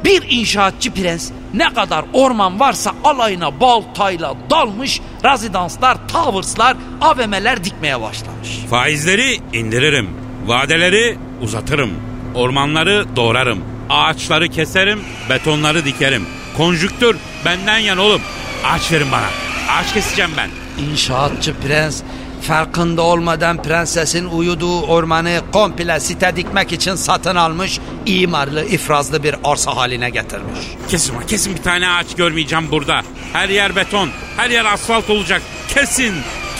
Bir 0.04 0.22
inşaatçı 0.30 0.94
prens 0.94 1.30
ne 1.54 1.74
kadar 1.74 2.04
orman 2.12 2.60
varsa 2.60 2.92
alayına 3.04 3.60
baltayla 3.60 4.34
dalmış, 4.50 5.00
rezidanslar, 5.24 6.08
towerslar, 6.08 6.76
AVM'ler 7.00 7.64
dikmeye 7.64 8.00
başlamış. 8.00 8.48
Faizleri 8.70 9.40
indiririm. 9.52 10.10
Vadeleri 10.46 11.18
uzatırım. 11.42 11.90
Ormanları 12.34 13.16
doğrarım. 13.16 13.64
Ağaçları 13.90 14.48
keserim, 14.48 15.00
betonları 15.30 15.84
dikerim. 15.84 16.26
Konjüktür 16.56 17.16
benden 17.44 17.78
yan 17.78 17.98
oğlum. 17.98 18.20
Ağaç 18.64 18.92
verin 18.92 19.12
bana. 19.12 19.26
Ağaç 19.70 19.94
keseceğim 19.94 20.30
ben. 20.36 20.50
İnşaatçı 20.84 21.54
prens 21.54 22.02
farkında 22.42 23.02
olmadan 23.02 23.62
prensesin 23.62 24.24
uyuduğu 24.26 24.82
ormanı 24.82 25.40
komple 25.52 26.00
site 26.00 26.36
dikmek 26.36 26.72
için 26.72 26.94
satın 26.94 27.36
almış, 27.36 27.80
imarlı, 28.06 28.64
ifrazlı 28.64 29.22
bir 29.22 29.34
arsa 29.44 29.76
haline 29.76 30.10
getirmiş. 30.10 30.60
Kesin 30.88 31.20
kesin 31.20 31.56
bir 31.56 31.62
tane 31.62 31.88
ağaç 31.88 32.14
görmeyeceğim 32.16 32.70
burada. 32.70 33.02
Her 33.32 33.48
yer 33.48 33.76
beton, 33.76 34.08
her 34.36 34.50
yer 34.50 34.64
asfalt 34.64 35.10
olacak. 35.10 35.42
Kesin, 35.68 36.14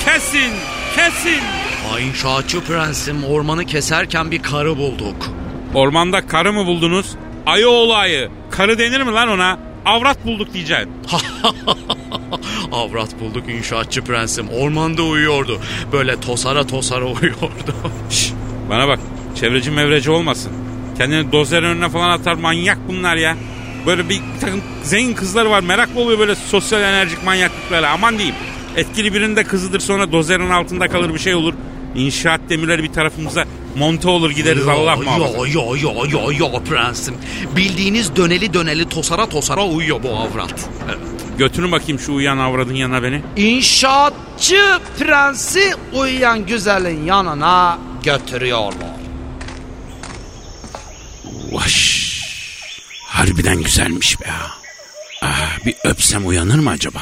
kesin, 0.05 0.53
kesin. 0.97 1.41
Ay 1.95 2.09
inşaatçı 2.09 2.61
prensim 2.61 3.25
ormanı 3.25 3.65
keserken 3.65 4.31
bir 4.31 4.43
karı 4.43 4.77
bulduk. 4.77 5.27
Ormanda 5.75 6.27
karı 6.27 6.53
mı 6.53 6.67
buldunuz? 6.67 7.07
Ayı 7.47 7.69
oğlu 7.69 7.95
ayı. 7.95 8.31
Karı 8.51 8.79
denir 8.79 9.01
mi 9.03 9.13
lan 9.13 9.29
ona? 9.29 9.59
Avrat 9.85 10.27
bulduk 10.27 10.55
diyeceksin. 10.55 10.91
Avrat 12.73 13.21
bulduk 13.21 13.49
inşaatçı 13.49 14.03
prensim. 14.05 14.49
Ormanda 14.49 15.03
uyuyordu. 15.03 15.61
Böyle 15.93 16.21
tosara 16.21 16.67
tosara 16.67 17.05
uyuyordu. 17.21 17.75
Şş, 18.11 18.33
bana 18.71 18.89
bak 18.89 18.99
çevreci 19.35 19.71
mevreci 19.71 20.11
olmasın. 20.11 20.53
Kendini 20.99 21.33
dozer 21.33 21.63
önüne 21.63 21.89
falan 21.89 22.11
atar 22.11 22.35
manyak 22.35 22.79
bunlar 22.89 23.17
ya. 23.17 23.37
Böyle 23.87 24.09
bir, 24.09 24.21
takım 24.41 24.63
zengin 24.83 25.15
kızları 25.15 25.51
var 25.51 25.61
meraklı 25.61 26.01
oluyor 26.01 26.19
böyle 26.19 26.35
sosyal 26.35 26.83
enerjik 26.83 27.25
manyaklıklara 27.25 27.91
aman 27.91 28.19
diyeyim. 28.19 28.37
Etkili 28.77 29.15
birinin 29.15 29.37
de 29.37 29.45
kızıdır 29.45 29.81
sonra 29.81 30.13
dozerin 30.13 30.51
altında 30.51 30.89
kalır 30.89 31.15
bir 31.15 31.19
şey 31.19 31.35
olur. 31.35 31.55
İnşaat 31.95 32.41
demirleri 32.49 32.83
bir 32.83 32.93
tarafımıza 32.93 33.45
monte 33.77 34.09
olur 34.09 34.31
gideriz 34.31 34.69
Allah 34.69 34.97
muhafaza. 34.97 35.47
Ya 35.49 35.63
ya 35.63 35.93
ya 36.13 36.23
ya 36.23 36.47
ya 36.53 36.61
prensim. 36.65 37.15
Bildiğiniz 37.57 38.17
döneli 38.17 38.55
döneli 38.55 38.89
tosara 38.89 39.29
tosara 39.29 39.65
uyuyor 39.65 40.03
bu 40.03 40.09
avrat. 40.17 40.71
Götürün 41.39 41.73
bakayım 41.73 42.01
şu 42.01 42.13
uyuyan 42.15 42.39
avradın 42.39 42.75
yanına 42.75 43.03
beni. 43.03 43.23
İnşaatçı 43.37 44.79
prensi 44.99 45.75
uyuyan 45.93 46.47
güzelin 46.47 47.05
yanına 47.07 47.79
götürüyorlar. 48.03 48.89
Vaş. 51.53 52.03
Harbiden 53.07 53.63
güzelmiş 53.63 54.21
be 54.21 54.27
ha. 54.27 54.51
Ah, 55.23 55.67
bir 55.67 55.75
öpsem 55.85 56.27
uyanır 56.27 56.59
mı 56.59 56.71
acaba? 56.71 57.01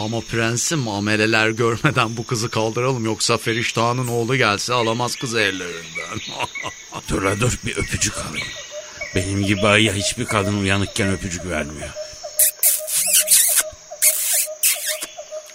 Ama 0.00 0.20
prensim 0.20 0.88
ameleler 0.88 1.48
görmeden 1.48 2.16
bu 2.16 2.26
kızı 2.26 2.50
kaldıralım 2.50 3.04
yoksa 3.04 3.38
Feriştah'ın 3.38 4.08
oğlu 4.08 4.36
gelse 4.36 4.72
alamaz 4.74 5.16
kızı 5.16 5.40
ellerinden. 5.40 6.20
dur 7.08 7.40
dur 7.40 7.58
bir 7.64 7.76
öpücük 7.76 8.14
alayım. 8.18 8.46
Benim 9.14 9.46
gibi 9.46 9.66
ayıya 9.66 9.94
hiçbir 9.94 10.24
kadın 10.24 10.62
uyanıkken 10.62 11.12
öpücük 11.12 11.46
vermiyor. 11.46 11.88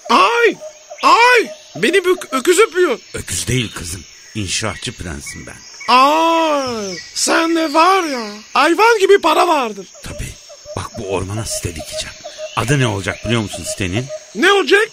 Ay, 0.10 0.56
ay 1.04 1.52
beni 1.76 2.06
bir 2.06 2.18
öküz 2.32 2.60
öpüyor. 2.60 3.00
Öküz 3.14 3.48
değil 3.48 3.72
kızım. 3.76 4.04
İnşaatçı 4.36 4.92
prensim 4.92 5.46
ben. 5.46 5.58
Ay 5.94 6.98
sen 7.14 7.56
de 7.56 7.74
var 7.74 8.04
ya 8.04 8.30
hayvan 8.54 9.00
gibi 9.00 9.22
para 9.22 9.48
vardır. 9.48 9.88
Tabii. 10.04 10.34
Bak 10.76 11.00
bu 11.00 11.14
ormana 11.14 11.46
site 11.46 11.76
dikeceğim. 11.76 12.16
Adı 12.56 12.80
ne 12.80 12.88
olacak 12.88 13.26
biliyor 13.26 13.42
musun 13.42 13.64
sitenin? 13.64 14.06
Ne 14.36 14.52
olacak? 14.52 14.90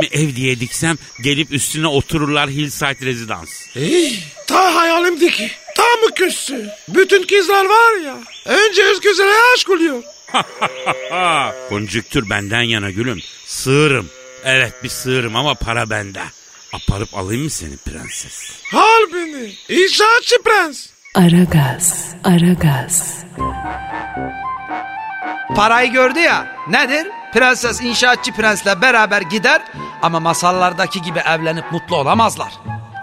Mi 0.00 0.08
ev 0.12 0.36
diye 0.36 0.60
diksem 0.60 0.96
gelip 1.20 1.52
üstüne 1.52 1.86
otururlar 1.86 2.50
Hillside 2.50 3.06
Residence. 3.06 3.50
Hey, 3.74 4.18
ta 4.46 4.74
hayalimdeki. 4.74 5.50
Tam 5.76 6.10
öküzsü. 6.10 6.68
Bütün 6.88 7.22
kızlar 7.26 7.64
var 7.64 8.00
ya. 8.04 8.16
Önce 8.46 8.82
özgüzele 8.84 9.32
aşk 9.54 9.70
oluyor. 9.70 10.02
Konjüktür 11.68 12.30
benden 12.30 12.62
yana 12.62 12.90
gülüm. 12.90 13.20
Sığırım. 13.46 14.10
Evet 14.44 14.72
bir 14.84 14.88
sığırım 14.88 15.36
ama 15.36 15.54
para 15.54 15.90
bende. 15.90 16.22
Aparıp 16.72 17.16
alayım 17.16 17.42
mı 17.42 17.50
seni 17.50 17.76
prenses? 17.76 18.52
Al 18.72 19.12
beni. 19.14 19.52
İnşaatçı 19.68 20.42
prens. 20.44 20.86
Aragaz, 21.14 22.14
Aragaz, 22.24 23.16
Parayı 25.56 25.92
gördü 25.92 26.18
ya. 26.18 26.56
Nedir? 26.70 27.06
Prenses 27.32 27.80
inşaatçı 27.80 28.32
prensle 28.32 28.82
beraber 28.82 29.22
gider 29.22 29.62
ama 30.02 30.20
masallardaki 30.20 31.02
gibi 31.02 31.18
evlenip 31.18 31.72
mutlu 31.72 31.96
olamazlar. 31.96 32.52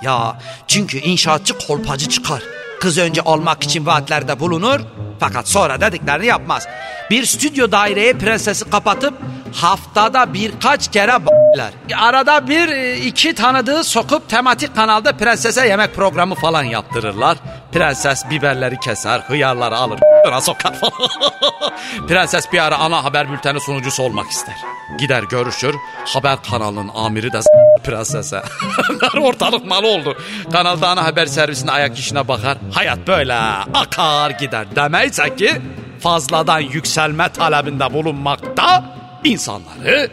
Ya 0.02 0.38
çünkü 0.68 0.98
inşaatçı 0.98 1.58
kolpacı 1.68 2.10
çıkar. 2.10 2.44
Kız 2.80 2.98
önce 2.98 3.22
olmak 3.22 3.64
için 3.64 3.86
vaatlerde 3.86 4.40
bulunur 4.40 4.80
fakat 5.20 5.48
sonra 5.48 5.82
dediklerini 5.82 6.26
yapmaz. 6.26 6.68
Bir 7.10 7.26
stüdyo 7.26 7.72
daireye 7.72 8.14
prensesi 8.14 8.70
kapatıp 8.70 9.14
haftada 9.56 10.34
birkaç 10.34 10.92
kere 10.92 11.26
b**ler. 11.26 11.72
Arada 11.98 12.48
bir 12.48 12.68
e, 12.68 12.98
iki 12.98 13.36
tanıdığı 13.36 13.84
sokup 13.84 14.30
tematik 14.30 14.76
kanalda 14.76 15.18
prensese 15.18 15.68
yemek 15.68 15.96
programı 15.96 16.36
falan 16.36 16.64
yaptırırlar. 16.64 17.38
Prenses 17.72 18.30
biberleri 18.30 18.80
keser, 18.80 19.20
hıyarları 19.20 19.78
alır, 19.78 20.00
sokar 20.42 20.74
falan. 20.74 21.10
Prenses 22.08 22.54
bir 22.54 22.60
ara 22.60 22.78
ana 22.78 23.04
haber 23.04 23.32
bülteni 23.32 23.60
sunucusu 23.60 24.04
olmak 24.04 24.30
ister. 24.30 24.56
Gider 25.00 25.24
görüşür, 25.24 25.76
haber 26.06 26.44
kanalının 26.44 26.92
amiri 26.96 27.34
de 27.34 27.40
prensese. 27.84 28.42
Ortalık 29.22 29.66
mal 29.66 29.84
oldu. 29.84 30.18
Kanalda 30.52 30.90
ana 30.90 31.06
haber 31.06 31.26
servisinde 31.26 31.72
ayak 31.72 32.00
işine 32.00 32.28
bakar. 32.28 32.58
Hayat 32.74 33.08
böyle 33.08 33.36
akar 33.74 34.30
gider. 34.30 34.76
Demeyse 34.76 35.36
ki 35.36 35.62
fazladan 36.00 36.60
yükselme 36.60 37.30
talebinde 37.30 37.94
bulunmakta 37.94 38.99
insanları 39.24 40.10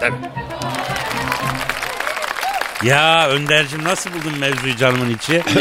mi? 0.02 0.30
Ya 2.84 3.28
Önder'cim 3.28 3.84
nasıl 3.84 4.10
buldun 4.10 4.38
mevzuyu 4.38 4.76
canımın 4.76 5.10
içi? 5.14 5.42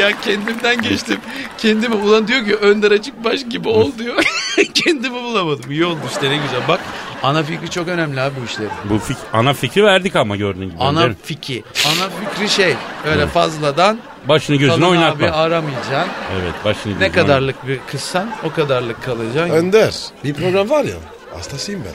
Ya 0.00 0.20
kendimden 0.20 0.82
geçtim. 0.82 1.20
Kendimi 1.58 1.94
ulan 1.94 2.28
diyor 2.28 2.44
ki 2.44 2.54
Önder 2.56 2.90
açık 2.90 3.24
baş 3.24 3.40
gibi 3.50 3.68
ol 3.68 3.92
diyor. 3.98 4.24
Kendimi 4.74 5.14
bulamadım. 5.22 5.70
İyi 5.70 5.84
oldu 5.84 6.00
işte 6.12 6.30
ne 6.30 6.36
güzel. 6.36 6.68
Bak 6.68 6.80
ana 7.22 7.42
fikri 7.42 7.70
çok 7.70 7.88
önemli 7.88 8.20
abi 8.20 8.34
bu 8.40 8.44
işlerin. 8.44 8.70
Bu 8.84 8.98
fik 8.98 9.16
ana 9.32 9.52
fikri 9.52 9.84
verdik 9.84 10.16
ama 10.16 10.36
gördüğün 10.36 10.70
gibi. 10.70 10.78
Ana 10.80 11.08
fikri. 11.24 11.64
Ana 11.86 12.08
fikri 12.10 12.48
şey 12.48 12.74
öyle 13.06 13.26
fazladan 13.26 13.98
Başını 14.28 14.56
gözünü 14.56 14.84
oynatma. 14.84 15.26
abi 15.26 15.32
aramayacaksın. 15.32 16.12
Evet 16.40 16.54
başını 16.64 16.92
Ne 16.92 16.98
gözünü 16.98 17.12
kadarlık 17.12 17.66
bir 17.68 17.78
kızsan 17.90 18.30
o 18.44 18.52
kadarlık 18.52 19.04
kalacaksın. 19.04 19.54
Önder. 19.56 19.94
Bir 20.24 20.34
program 20.34 20.70
var 20.70 20.84
ya. 20.84 20.94
Hastasıyım 21.36 21.82
ben. 21.84 21.92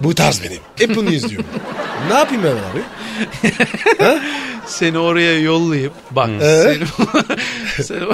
Bu 0.00 0.14
tarz 0.14 0.42
benim. 0.44 0.60
Hep 0.78 0.96
bunu 0.96 1.10
izliyorum. 1.10 1.46
ne 2.08 2.14
yapayım 2.18 2.42
ben 2.44 2.50
abi? 2.50 2.82
Seni 4.66 4.98
oraya 4.98 5.40
yollayıp 5.40 5.92
bak 6.10 6.28
Ee? 6.40 6.62
seni, 6.62 7.06
seni, 7.84 8.04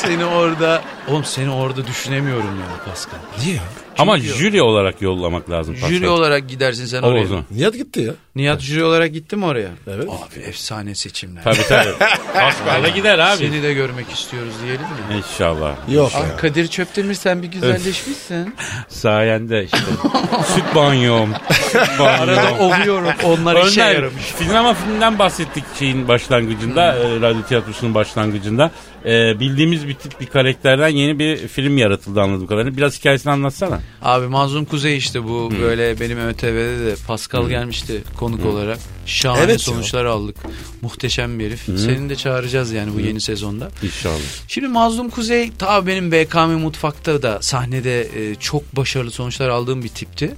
seni 0.00 0.24
orada 0.24 0.82
oğlum 1.08 1.24
seni 1.24 1.50
orada 1.50 1.86
düşünemiyorum 1.86 2.60
ya 2.60 2.84
Pascal. 2.92 3.18
Niye 3.42 3.54
ya? 3.54 3.62
Ama 3.98 4.18
jüri 4.18 4.62
olarak 4.62 5.02
yollamak 5.02 5.50
lazım. 5.50 5.74
Pascal. 5.74 5.88
Jüri 5.88 6.08
olarak 6.08 6.48
gidersin 6.48 6.86
sen 6.86 7.02
oraya. 7.02 7.22
o 7.22 7.26
zaman. 7.26 7.44
Nihat 7.50 7.74
gitti 7.74 8.00
ya. 8.00 8.12
Nihat 8.36 8.60
jüri 8.60 8.84
olarak 8.84 9.12
gitti 9.12 9.36
mi 9.36 9.44
oraya? 9.44 9.68
Evet. 9.86 10.08
Abi 10.08 10.40
efsane 10.40 10.94
seçimler. 10.94 11.44
Tabii 11.44 11.62
tabii. 11.68 11.90
Pascal'da 12.34 12.88
gider 12.88 13.18
abi. 13.18 13.36
Seni 13.38 13.62
de 13.62 13.74
görmek 13.74 14.10
istiyoruz 14.10 14.52
diyelim 14.62 14.80
mi? 14.80 15.16
İnşallah. 15.16 15.74
Yok 15.92 16.10
Ah, 16.14 16.20
ya. 16.28 16.36
Kadir 16.36 16.66
Çöptemir 16.68 17.14
sen 17.14 17.42
bir 17.42 17.48
güzelleşmişsin. 17.48 18.54
Sayende 18.88 19.64
işte. 19.64 19.78
Süt 20.54 20.64
banyom. 20.74 21.30
Süt 21.52 21.76
Arada 22.00 22.36
banyom. 22.44 22.58
ovuyorum 22.60 23.08
onlar 23.24 23.66
işe 23.66 23.80
yaramış. 23.80 24.22
sinema 24.38 24.74
filminden 24.74 25.18
bahsettik 25.18 25.64
şeyin 25.78 26.08
başlangıcında, 26.08 26.94
e, 26.96 27.20
radyo 27.20 27.42
tiyatrosunun 27.42 27.94
başlangıcında. 27.94 28.70
E, 29.04 29.40
bildiğimiz 29.40 29.88
bir 29.88 29.94
tip 29.94 30.20
bir 30.20 30.26
karakterden 30.26 30.88
yeni 30.88 31.18
bir 31.18 31.36
film 31.48 31.78
yaratıldı 31.78 32.20
anladığım 32.20 32.46
kadarıyla. 32.46 32.76
Biraz 32.76 32.98
hikayesini 32.98 33.32
anlatsana. 33.32 33.80
Abi 34.02 34.26
Mazlum 34.26 34.64
Kuzey 34.64 34.96
işte 34.96 35.24
bu 35.24 35.50
böyle 35.62 36.00
benim 36.00 36.18
ÖTV'de 36.18 36.86
de 36.86 36.94
Pascal 37.06 37.48
gelmişti 37.48 38.02
konuk 38.16 38.46
olarak. 38.46 38.78
Şahane 39.06 39.40
Evet 39.40 39.52
ya. 39.52 39.58
sonuçlar 39.58 40.04
aldık. 40.04 40.36
Muhteşem 40.82 41.38
bir 41.38 41.46
herif. 41.46 41.62
Seni 41.64 42.08
de 42.08 42.16
çağıracağız 42.16 42.72
yani 42.72 42.94
bu 42.94 43.00
yeni 43.00 43.20
sezonda. 43.20 43.70
İnşallah. 43.82 44.18
Şimdi 44.48 44.68
Mazlum 44.68 45.10
Kuzey 45.10 45.52
tabii 45.58 45.86
benim 45.86 46.12
BKM 46.12 46.38
Mutfak'ta 46.50 47.22
da 47.22 47.38
sahnede 47.42 48.00
e, 48.30 48.34
çok 48.34 48.76
başarılı 48.76 49.10
sonuçlar 49.10 49.48
aldığım 49.48 49.84
bir 49.84 49.88
tipti. 49.88 50.34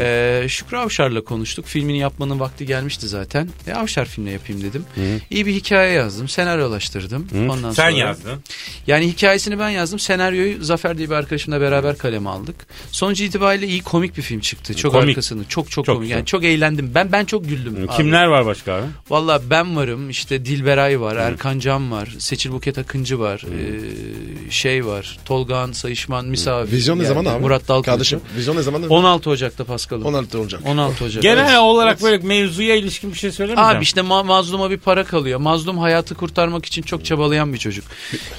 E, 0.00 0.46
Şükrü 0.48 0.76
Avşar'la 0.76 1.20
konuştuk. 1.24 1.66
Filmini 1.66 1.98
yapmanın 1.98 2.40
vakti 2.40 2.66
gelmişti 2.66 3.08
zaten. 3.08 3.48
E, 3.66 3.72
Avşar 3.72 4.04
filmle 4.04 4.30
yapayım 4.30 4.62
dedim. 4.62 4.84
İyi 5.30 5.46
bir 5.46 5.52
hikaye 5.54 5.92
yazdım. 5.92 6.28
Senaryolaştırdım. 6.28 7.28
Ondan 7.34 7.72
Sen 7.72 7.90
sonra, 7.90 7.90
yazdın. 7.90 8.42
Yani 8.86 9.08
hikayesini 9.08 9.58
ben 9.58 9.70
yazdım. 9.70 9.98
Senaryoyu 9.98 10.64
Zafer 10.64 10.98
diye 10.98 11.10
bir 11.10 11.14
arkadaşımla 11.14 11.60
beraber 11.60 11.98
kaleme 11.98 12.30
aldık. 12.30 12.56
Sonuç 12.90 13.20
itibariyle 13.20 13.66
iyi 13.66 13.82
komik 13.82 14.16
bir 14.16 14.22
film 14.22 14.40
çıktı. 14.40 14.74
Çok 14.74 14.92
Komik. 14.92 15.08
arkasını. 15.08 15.44
Çok 15.48 15.70
çok, 15.70 15.84
Çok 15.84 15.96
komik. 15.96 16.10
Yani 16.10 16.26
çok 16.26 16.44
eğlendim. 16.44 16.90
Ben 16.94 17.12
ben 17.12 17.24
çok 17.24 17.48
güldüm. 17.48 17.76
abi. 17.88 17.96
Kimler 17.96 18.24
var 18.26 18.46
başka 18.46 18.72
abi? 18.74 18.86
Valla 19.10 19.42
ben 19.50 19.76
varım 19.76 20.10
işte 20.10 20.44
Dilberay 20.44 21.00
var, 21.00 21.16
Erkan 21.16 21.58
Can 21.58 21.90
var, 21.90 22.14
Seçil 22.18 22.52
Buket 22.52 22.78
Akıncı 22.78 23.18
var, 23.18 23.42
ee, 23.44 24.50
şey 24.50 24.86
var, 24.86 25.18
Tolgahan 25.24 25.72
Sayışman 25.72 26.26
misafir. 26.26 26.72
Vizyon 26.72 26.98
ne 26.98 27.02
yani 27.02 27.08
zaman 27.14 27.24
abi? 27.34 27.42
Murat 27.42 27.68
Dalkılıç. 27.68 27.86
Kardeşim 27.86 28.20
vizyon 28.36 28.56
ne 28.56 28.62
zaman? 28.62 28.82
16 28.88 29.30
Ocak'ta 29.30 29.64
Paskal'ım. 29.74 30.04
16 30.06 30.38
olacak. 30.38 30.60
16 30.66 31.04
Ocak. 31.04 31.22
Genel 31.22 31.48
Evet. 31.48 31.58
olarak 31.58 32.02
böyle 32.02 32.26
mevzuya 32.26 32.74
ilişkin 32.76 33.12
bir 33.12 33.18
şey 33.18 33.32
söylemeyeceğim. 33.32 33.76
Abi 33.76 33.82
işte 33.82 34.00
ma- 34.00 34.26
mazluma 34.26 34.70
bir 34.70 34.76
para 34.78 35.04
kalıyor. 35.04 35.38
Mazlum 35.40 35.78
hayatı 35.78 36.14
kurtarmak 36.14 36.66
için 36.66 36.82
çok 36.82 37.04
çabalayan 37.04 37.52
bir 37.52 37.58
çocuk. 37.58 37.84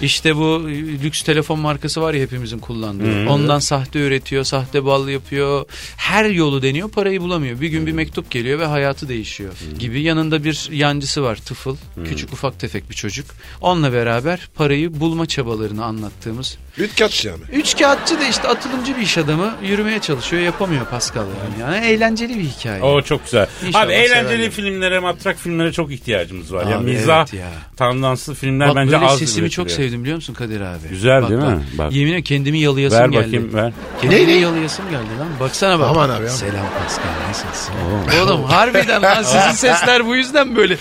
İşte 0.02 0.36
bu 0.36 0.70
e, 0.70 0.74
lüks 1.04 1.22
telefon 1.24 1.60
markası 1.60 2.02
var 2.02 2.14
ya 2.14 2.22
hepimizin 2.22 2.60
kullandığı. 2.60 3.30
Ondan 3.30 3.60
sahte 3.60 4.00
üretiyor, 4.00 4.44
sahte 4.44 4.86
bal 4.86 5.08
yapıyor. 5.10 5.66
Her 5.98 6.26
yolu 6.26 6.62
deniyor, 6.62 6.90
parayı 6.92 7.22
bulamıyor. 7.22 7.62
Bir 7.62 7.68
gün 7.68 7.86
bir 7.88 7.92
mektup 7.92 8.32
geliyor 8.32 8.60
ve 8.60 8.66
hayatı 8.66 9.10
değişiyor 9.10 9.54
gibi. 9.80 10.02
Yanında 10.02 10.44
bir 10.44 10.70
yancısı 10.72 11.24
var, 11.24 11.36
tıfıl. 11.36 11.76
Küçük 12.06 12.34
ufak 12.34 12.60
tefek 12.60 12.90
bir 12.90 12.96
çocuk. 12.96 13.26
Onunla 13.62 13.94
beraber 13.94 14.50
parayı 14.56 15.00
bulma 15.00 15.26
çabalarını 15.26 15.86
anlattığımız. 15.86 16.58
Üç 16.78 17.00
kaç 17.00 17.26
yani. 17.26 17.42
Üç 17.54 17.78
kağıtçı 17.78 18.20
da 18.20 18.28
işte 18.28 18.48
atılımcı 18.48 18.98
bir 18.98 19.02
iş 19.02 19.18
adamı. 19.18 19.56
Yürümeye 19.64 20.00
çalışıyor, 20.00 20.42
yapamıyor 20.44 20.86
Pascal 20.86 21.15
yani. 21.24 21.74
Yani 21.76 21.86
eğlenceli 21.86 22.40
bir 22.40 22.44
hikaye. 22.44 22.82
O 22.84 23.02
çok 23.02 23.24
güzel. 23.24 23.48
İnşallah 23.68 23.84
Abi 23.86 23.94
eğlenceli 23.94 24.28
severler. 24.30 24.50
filmlere, 24.52 25.00
matrak 25.00 25.38
filmlere 25.38 25.72
çok 25.72 25.92
ihtiyacımız 25.92 26.54
var. 26.54 26.66
ya 26.68 26.78
Abi 26.78 26.86
mizah, 26.86 27.18
evet 27.20 27.34
ya. 27.34 27.48
tandanslı 27.78 28.34
filmler 28.34 28.68
Bak 28.70 28.76
bence 28.76 28.98
az 28.98 29.20
sesimi 29.20 29.50
çok 29.50 29.72
sevdim 29.72 30.02
biliyor 30.02 30.16
musun 30.16 30.34
Kadir 30.34 30.62
abi? 30.62 30.88
Güzel 30.90 31.22
Bak, 31.22 31.30
değil 31.30 31.42
bak. 31.42 31.50
mi? 31.58 31.64
Bak. 31.78 31.92
Yemin 31.94 32.12
ederim 32.12 32.24
kendimi 32.24 32.60
yalayasım 32.60 33.00
Ver 33.00 33.06
geldi. 33.10 33.26
bakayım 33.28 33.54
ver. 33.54 33.74
Kendimi 34.02 34.32
yalayasım 34.32 34.86
geldi 34.86 35.20
lan. 35.20 35.28
Baksana 35.40 35.80
bak. 35.80 35.88
Aman 35.92 36.10
abi 36.10 36.24
ya. 36.24 36.30
Selam 36.30 36.66
Pascal 36.84 37.30
nasılsın? 37.30 37.74
Oğlum 38.24 38.44
harbiden 38.44 39.02
lan 39.02 39.24
sizin 39.24 39.52
sesler 39.52 40.06
bu 40.06 40.16
yüzden 40.16 40.56
böyle 40.56 40.78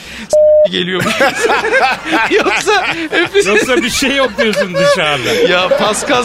s- 0.74 0.78
geliyor. 0.78 1.02
Yoksa 2.30 2.86
hepiniz... 3.10 3.46
Yoksa 3.46 3.76
bir 3.76 3.90
şey 3.90 4.16
yok 4.16 4.30
diyorsun 4.38 4.74
dışarıda. 4.74 5.30
ya 5.52 5.68
Pascal 5.68 6.24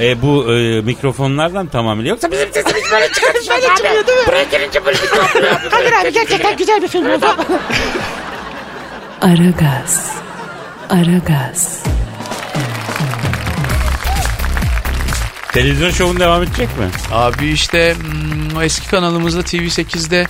E, 0.00 0.22
bu 0.22 0.52
e, 0.54 0.80
mikrofonlardan 0.80 1.66
tamamıyla 1.66 2.10
yoksa 2.10 2.30
bizim 2.30 2.52
sesimiz 2.52 2.90
böyle 2.92 3.08
çıkar 3.12 3.34
Böyle 3.50 3.66
çıkıyor 3.76 4.06
değil 4.06 4.18
mi? 4.18 4.24
Buraya 4.26 4.42
gelince 4.44 4.84
böyle 4.84 4.98
Kadir 5.70 5.92
abi 5.92 6.12
gerçekten 6.12 6.56
güzel 6.56 6.82
bir 6.82 6.88
film 6.88 7.10
oldu. 7.10 7.26
Aragaz, 9.20 10.10
Aragaz, 10.90 11.82
Televizyon 15.52 15.90
şovun 15.90 16.20
devam 16.20 16.42
edecek 16.42 16.68
mi? 16.78 16.84
Abi 17.10 17.48
işte 17.48 17.94
hmm, 17.94 18.62
eski 18.62 18.88
kanalımızda 18.88 19.40
TV8'de 19.40 20.26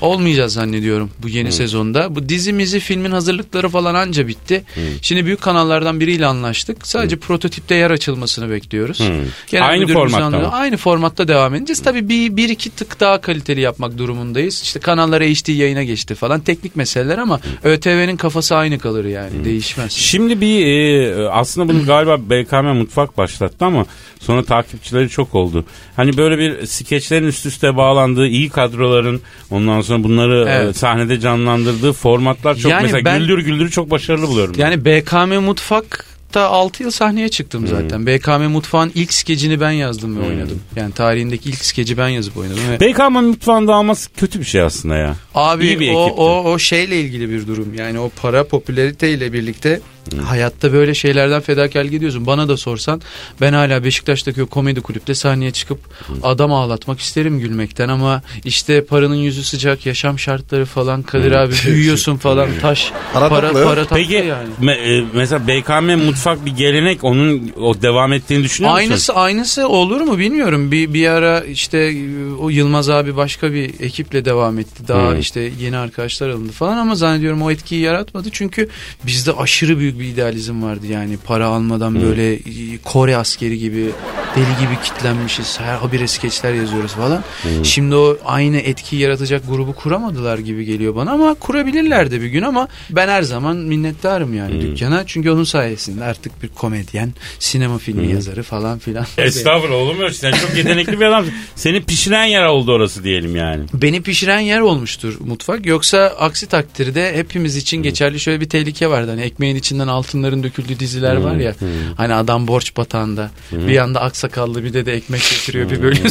olmayacağız 0.00 0.52
zannediyorum 0.52 1.10
bu 1.22 1.28
yeni 1.28 1.52
sezonda. 1.52 2.14
Bu 2.14 2.28
dizimizi 2.28 2.80
filmin 2.80 3.10
hazırlıkları 3.10 3.68
falan 3.68 3.94
anca 3.94 4.28
bitti. 4.28 4.64
Şimdi 5.02 5.26
büyük 5.26 5.40
kanallardan 5.40 6.00
biriyle 6.00 6.26
anlaştık. 6.26 6.86
Sadece 6.86 7.16
prototipte 7.16 7.74
yer 7.74 7.90
açılmasını 7.90 8.50
bekliyoruz. 8.50 8.98
Genel 9.46 9.68
Aynı 9.68 9.80
müdürümüzün 9.80 10.18
formatta 10.18 10.38
mı? 10.38 10.52
Aynı 10.52 10.76
formatta 10.76 11.28
devam 11.28 11.54
edeceğiz. 11.54 11.82
Tabii 11.82 12.08
bir, 12.08 12.36
bir 12.36 12.48
iki 12.48 12.70
tık 12.70 13.00
daha 13.00 13.20
kaliteli 13.20 13.60
yapmak 13.60 13.98
durumundayız. 13.98 14.62
İşte 14.62 14.80
kanallar 14.80 15.22
HD 15.22 15.48
yayına 15.48 15.82
geçti 15.82 16.14
falan. 16.14 16.40
Teknik 16.40 16.76
meseleler 16.76 17.18
ama 17.18 17.40
ÖTV'nin 17.64 18.16
kafası 18.16 18.56
aynı 18.56 18.78
kalır 18.78 19.04
yani. 19.04 19.44
Değişmez. 19.44 19.92
Şimdi 19.92 20.40
bir 20.40 20.66
e, 20.66 21.28
aslında 21.28 21.68
bunu 21.68 21.86
galiba 21.86 22.18
BKM 22.18 22.78
Mutfak 22.78 23.18
başlattı 23.18 23.64
ama 23.64 23.86
sonra 24.20 24.44
takipçileri 24.64 25.08
çok 25.08 25.34
oldu. 25.34 25.64
Hani 25.96 26.16
böyle 26.16 26.38
bir 26.38 26.66
skeçlerin 26.66 27.26
üst 27.26 27.46
üste 27.46 27.76
bağlandığı 27.76 28.26
iyi 28.26 28.48
kadroların 28.48 29.20
ondan 29.50 29.80
sonra 29.80 30.04
bunları 30.04 30.48
e, 30.48 30.52
Evet. 30.52 30.76
sahnede 30.76 31.20
canlandırdığı 31.20 31.92
formatlar 31.92 32.54
çok 32.54 32.70
Yani 32.70 32.82
mesela 32.82 33.04
ben- 33.04 33.18
güldür 33.18 33.38
güldür 33.38 33.70
çok 33.70 33.90
başarılı 33.90 34.28
buluyorum. 34.28 34.54
Yani 34.58 34.84
BKM 34.84 35.38
Mutfak 35.44 36.06
hatta 36.28 36.48
6 36.48 36.82
yıl 36.82 36.90
sahneye 36.90 37.28
çıktım 37.28 37.66
zaten. 37.66 38.06
BKM 38.06 38.42
Mutfağın 38.50 38.92
ilk 38.94 39.12
skecini 39.12 39.60
ben 39.60 39.70
yazdım 39.70 40.20
ve 40.20 40.26
oynadım. 40.26 40.60
Yani 40.76 40.92
tarihindeki 40.92 41.48
ilk 41.48 41.64
skeci 41.64 41.98
ben 41.98 42.08
yazıp 42.08 42.36
oynadım. 42.36 42.58
Ve 42.70 42.80
BKM 42.80 43.12
mutfağında 43.12 43.74
alması 43.74 44.12
kötü 44.12 44.40
bir 44.40 44.44
şey 44.44 44.60
aslında 44.60 44.96
ya. 44.96 45.16
Abi 45.34 45.66
İyi 45.66 45.80
bir 45.80 45.94
o, 45.94 46.02
ekipti. 46.04 46.20
o, 46.20 46.52
o 46.52 46.58
şeyle 46.58 47.00
ilgili 47.00 47.30
bir 47.30 47.46
durum. 47.46 47.74
Yani 47.74 47.98
o 47.98 48.10
para 48.22 48.46
popülariteyle 48.46 49.32
birlikte 49.32 49.80
hayatta 50.24 50.72
böyle 50.72 50.94
şeylerden 50.94 51.40
fedakarlık 51.40 51.92
ediyorsun. 51.94 52.26
Bana 52.26 52.48
da 52.48 52.56
sorsan 52.56 53.00
ben 53.40 53.52
hala 53.52 53.84
Beşiktaş'taki 53.84 54.42
o 54.42 54.46
komedi 54.46 54.80
kulüpte 54.80 55.14
sahneye 55.14 55.50
çıkıp 55.50 55.78
adam 56.22 56.52
ağlatmak 56.52 57.00
isterim 57.00 57.40
gülmekten 57.40 57.88
ama 57.88 58.22
işte 58.44 58.84
paranın 58.84 59.14
yüzü 59.14 59.44
sıcak 59.44 59.86
yaşam 59.86 60.18
şartları 60.18 60.64
falan 60.64 61.02
Kadir 61.02 61.32
abi 61.32 61.54
büyüyorsun 61.66 62.16
falan 62.16 62.48
taş 62.60 62.92
Para 63.12 63.28
para 63.28 63.52
para 63.52 63.74
tatlı 63.84 63.96
Peki 63.96 64.12
yani. 64.14 64.48
me- 64.62 65.00
e, 65.00 65.04
mesela 65.14 65.46
BKM 65.48 66.04
mutfak 66.06 66.46
bir 66.46 66.50
gelenek 66.50 67.04
onun 67.04 67.52
o 67.60 67.82
devam 67.82 68.12
ettiğini 68.12 68.44
düşünüyor 68.44 68.72
musun? 68.74 68.82
Aynısı 68.90 69.14
aynısı 69.14 69.68
olur 69.68 70.00
mu 70.00 70.18
bilmiyorum. 70.18 70.70
Bir 70.72 70.94
bir 70.94 71.06
ara 71.08 71.40
işte 71.40 71.94
o 72.40 72.48
Yılmaz 72.50 72.90
abi 72.90 73.16
başka 73.16 73.52
bir 73.52 73.80
ekiple 73.80 74.24
devam 74.24 74.58
etti. 74.58 74.88
Daha 74.88 75.10
Hmm. 75.10 75.20
işte 75.20 75.50
yeni 75.60 75.76
arkadaşlar 75.76 76.28
alındı 76.28 76.52
falan 76.52 76.76
ama 76.76 76.94
zannediyorum 76.94 77.42
o 77.42 77.50
etkiyi 77.50 77.80
yaratmadı. 77.80 78.28
Çünkü 78.32 78.68
bizde 79.06 79.32
aşırı 79.32 79.78
büyük 79.78 79.93
bir 79.98 80.04
idealizm 80.04 80.62
vardı. 80.62 80.86
Yani 80.86 81.16
para 81.26 81.46
almadan 81.46 82.02
böyle 82.02 82.34
e, 82.34 82.40
Kore 82.84 83.16
askeri 83.16 83.58
gibi 83.58 83.90
deli 84.36 84.66
gibi 84.66 84.82
kitlenmişiz. 84.84 85.60
Her 85.60 85.74
habire 85.74 86.08
skeçler 86.08 86.54
yazıyoruz 86.54 86.92
falan. 86.92 87.24
Şimdi 87.62 87.96
o 87.96 88.16
aynı 88.24 88.56
etkiyi 88.56 89.02
yaratacak 89.02 89.48
grubu 89.48 89.74
kuramadılar 89.74 90.38
gibi 90.38 90.64
geliyor 90.64 90.96
bana 90.96 91.10
ama 91.10 91.34
kurabilirler 91.34 92.10
de 92.10 92.20
bir 92.20 92.26
gün 92.26 92.42
ama 92.42 92.68
ben 92.90 93.08
her 93.08 93.22
zaman 93.22 93.56
minnettarım 93.56 94.34
yani 94.34 94.60
dükkana. 94.62 95.06
Çünkü 95.06 95.30
onun 95.30 95.44
sayesinde 95.44 96.04
artık 96.04 96.42
bir 96.42 96.48
komedyen, 96.48 97.12
sinema 97.38 97.78
filmi 97.78 98.12
yazarı 98.12 98.42
falan 98.42 98.78
filan. 98.78 99.06
Estağfurullah 99.18 99.76
olur 99.76 99.94
mu? 99.94 100.10
Sen 100.10 100.32
çok 100.32 100.56
yetenekli 100.56 101.00
bir 101.00 101.04
adamsın. 101.04 101.32
Seni 101.54 101.82
pişiren 101.82 102.24
yer 102.24 102.44
oldu 102.44 102.72
orası 102.72 103.04
diyelim 103.04 103.36
yani. 103.36 103.64
Beni 103.74 104.02
pişiren 104.02 104.40
yer 104.40 104.60
olmuştur 104.60 105.16
mutfak. 105.20 105.66
Yoksa 105.66 105.98
aksi 106.18 106.46
takdirde 106.46 107.16
hepimiz 107.16 107.56
için 107.56 107.82
geçerli 107.82 108.20
şöyle 108.20 108.40
bir 108.40 108.48
tehlike 108.48 108.90
vardı. 108.90 109.10
Hani 109.10 109.20
ekmeğin 109.20 109.56
içinden 109.56 109.83
altınların 109.88 110.42
döküldüğü 110.42 110.78
diziler 110.78 111.16
var 111.16 111.36
ya. 111.36 111.54
Hani 111.96 112.14
adam 112.14 112.48
borç 112.48 112.76
batağında. 112.76 113.30
Bir 113.52 113.72
yanda 113.72 114.00
aksakallı 114.00 114.64
bir 114.64 114.72
de 114.72 114.86
de 114.86 114.92
ekmek 114.92 115.20
getiriyor 115.20 115.70
bir 115.70 115.82
bölüm 115.82 116.02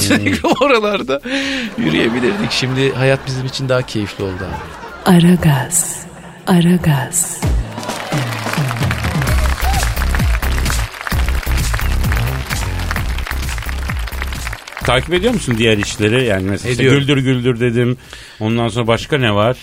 oralarda 0.61 1.21
yürüyebilirdik. 1.77 2.51
Şimdi 2.51 2.93
hayat 2.93 3.19
bizim 3.27 3.45
için 3.45 3.69
daha 3.69 3.81
keyifli 3.81 4.23
oldu 4.23 4.33
abi. 4.43 5.15
Aragaz. 5.17 6.05
Aragaz. 6.47 7.41
Takip 14.85 15.13
ediyor 15.13 15.33
musun 15.33 15.55
diğer 15.57 15.77
işleri? 15.77 16.25
Yani 16.25 16.43
mesela 16.49 16.71
işte 16.71 16.83
Ediyorum. 16.83 16.99
güldür 17.07 17.17
güldür 17.17 17.59
dedim. 17.59 17.97
Ondan 18.39 18.67
sonra 18.67 18.87
başka 18.87 19.17
ne 19.17 19.35
var? 19.35 19.57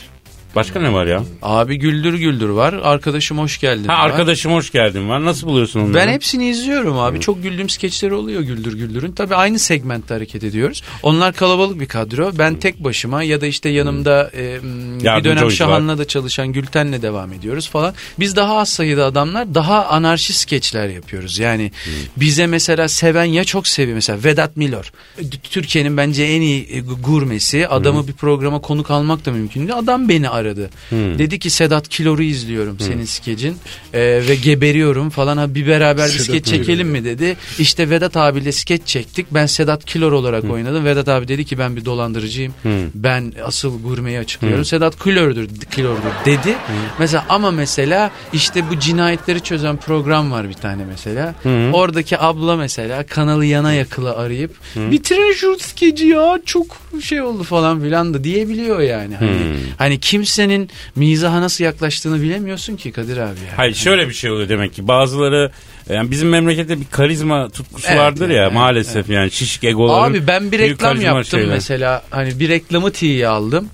Başka 0.56 0.80
ne 0.80 0.92
var 0.92 1.06
ya? 1.06 1.22
Abi 1.42 1.76
güldür 1.76 2.14
güldür 2.14 2.48
var. 2.48 2.72
Arkadaşım 2.72 3.38
hoş 3.38 3.60
geldin. 3.60 3.84
Ha 3.84 3.94
var. 3.94 4.10
arkadaşım 4.10 4.52
hoş 4.52 4.70
geldin 4.72 5.08
var. 5.08 5.24
Nasıl 5.24 5.46
buluyorsun 5.46 5.80
onları? 5.80 5.94
Ben 5.94 6.08
hepsini 6.08 6.48
izliyorum 6.48 6.98
abi. 6.98 7.20
Çok 7.20 7.42
güldüğüm 7.42 7.68
skeçleri 7.68 8.14
oluyor 8.14 8.40
Güldür 8.40 8.72
Güldür'ün. 8.78 9.12
Tabii 9.12 9.34
aynı 9.34 9.58
segmentte 9.58 10.14
hareket 10.14 10.44
ediyoruz. 10.44 10.82
Onlar 11.02 11.32
kalabalık 11.32 11.80
bir 11.80 11.86
kadro. 11.86 12.30
Ben 12.38 12.54
tek 12.54 12.84
başıma 12.84 13.22
ya 13.22 13.40
da 13.40 13.46
işte 13.46 13.68
yanımda 13.68 14.30
e, 14.34 14.58
bir 14.62 15.04
Yardımcı 15.04 15.24
dönem 15.24 15.42
oyuncu 15.42 15.56
Şahan'la 15.56 15.98
da 15.98 16.04
çalışan 16.04 16.52
Gülten'le 16.52 17.02
devam 17.02 17.32
ediyoruz 17.32 17.68
falan. 17.68 17.94
Biz 18.18 18.36
daha 18.36 18.56
az 18.58 18.68
sayıda 18.68 19.04
adamlar 19.04 19.54
daha 19.54 19.86
anarşist 19.86 20.40
skeçler 20.40 20.88
yapıyoruz. 20.88 21.38
Yani 21.38 21.72
bize 22.16 22.46
mesela 22.46 22.88
seven 22.88 23.24
ya 23.24 23.44
çok 23.44 23.68
seviyor. 23.68 23.94
Mesela 23.94 24.24
Vedat 24.24 24.56
Milor. 24.56 24.92
Türkiye'nin 25.42 25.96
bence 25.96 26.22
en 26.24 26.40
iyi 26.40 26.76
e, 26.76 26.80
gurmesi. 26.80 27.68
Adamı 27.68 28.08
bir 28.08 28.12
programa 28.12 28.60
konuk 28.60 28.90
almak 28.90 29.26
da 29.26 29.30
mümkün 29.30 29.60
değil. 29.60 29.78
Adam 29.78 30.08
beni 30.08 30.28
aradı. 30.40 30.70
Dedi 30.92 31.38
ki 31.38 31.50
Sedat 31.50 31.88
Kilor'u 31.88 32.22
izliyorum 32.22 32.80
senin 32.80 33.04
skecin 33.04 33.56
e, 33.92 34.00
ve 34.28 34.34
geberiyorum 34.34 35.10
falan. 35.10 35.36
Ha, 35.36 35.54
bir 35.54 35.66
beraber 35.66 36.06
bir 36.06 36.18
skeç 36.18 36.46
çekelim 36.46 36.88
mi 36.88 37.04
dedi. 37.04 37.36
İşte 37.58 37.90
Vedat 37.90 38.16
abiyle 38.16 38.52
skeç 38.52 38.82
çektik. 38.86 39.26
Ben 39.30 39.46
Sedat 39.46 39.84
Kilor 39.84 40.12
olarak 40.12 40.44
oynadım. 40.44 40.84
Vedat 40.84 41.08
abi 41.08 41.28
dedi 41.28 41.44
ki 41.44 41.58
ben 41.58 41.76
bir 41.76 41.84
dolandırıcıyım. 41.84 42.54
Ben 42.94 43.32
asıl 43.44 43.82
gurmeyi 43.82 44.18
açıklıyorum. 44.18 44.64
Sedat 44.64 45.04
Kilor'dur, 45.04 45.46
Kilor'dur 45.74 46.12
dedi. 46.24 46.54
Mesela 46.98 47.24
ama 47.28 47.50
mesela 47.50 48.10
işte 48.32 48.70
bu 48.70 48.78
cinayetleri 48.78 49.40
çözen 49.40 49.76
program 49.76 50.32
var 50.32 50.48
bir 50.48 50.54
tane 50.54 50.84
mesela. 50.84 51.34
Oradaki 51.72 52.18
abla 52.20 52.56
mesela 52.56 53.06
kanalı 53.06 53.44
yana 53.44 53.72
yakıla 53.72 54.16
arayıp 54.16 54.50
bitirin 54.76 55.32
şu 55.32 55.56
skeci 55.60 56.06
ya 56.06 56.40
çok 56.46 56.66
şey 57.02 57.20
oldu 57.20 57.42
falan 57.42 57.80
filan 57.82 58.14
da 58.14 58.24
diyebiliyor 58.24 58.80
yani. 58.80 59.16
Hani, 59.16 59.56
hani 59.78 60.00
kimsenin 60.30 60.70
mizaha 60.96 61.40
nasıl 61.40 61.64
yaklaştığını 61.64 62.22
bilemiyorsun 62.22 62.76
ki 62.76 62.92
Kadir 62.92 63.16
abi 63.16 63.40
ya. 63.40 63.52
Hayır 63.56 63.74
şöyle 63.74 64.08
bir 64.08 64.14
şey 64.14 64.30
oluyor 64.30 64.48
demek 64.48 64.74
ki 64.74 64.88
bazıları 64.88 65.50
yani 65.94 66.10
bizim 66.10 66.28
memlekette 66.28 66.80
bir 66.80 66.86
karizma 66.90 67.48
tutkusu 67.48 67.86
Evet, 67.88 67.98
vardır 67.98 68.28
ya 68.28 68.42
evet, 68.42 68.52
maalesef 68.52 69.08
yani 69.10 69.30
şişik 69.30 69.64
egoların. 69.64 70.12
Abi 70.12 70.26
ben 70.26 70.52
bir 70.52 70.58
reklam 70.58 71.00
yaptım 71.00 71.24
şeyler. 71.40 71.54
mesela. 71.54 72.02
Hani 72.10 72.40
bir 72.40 72.48
reklamı 72.48 72.92
tiye 72.92 73.28
aldım. 73.28 73.68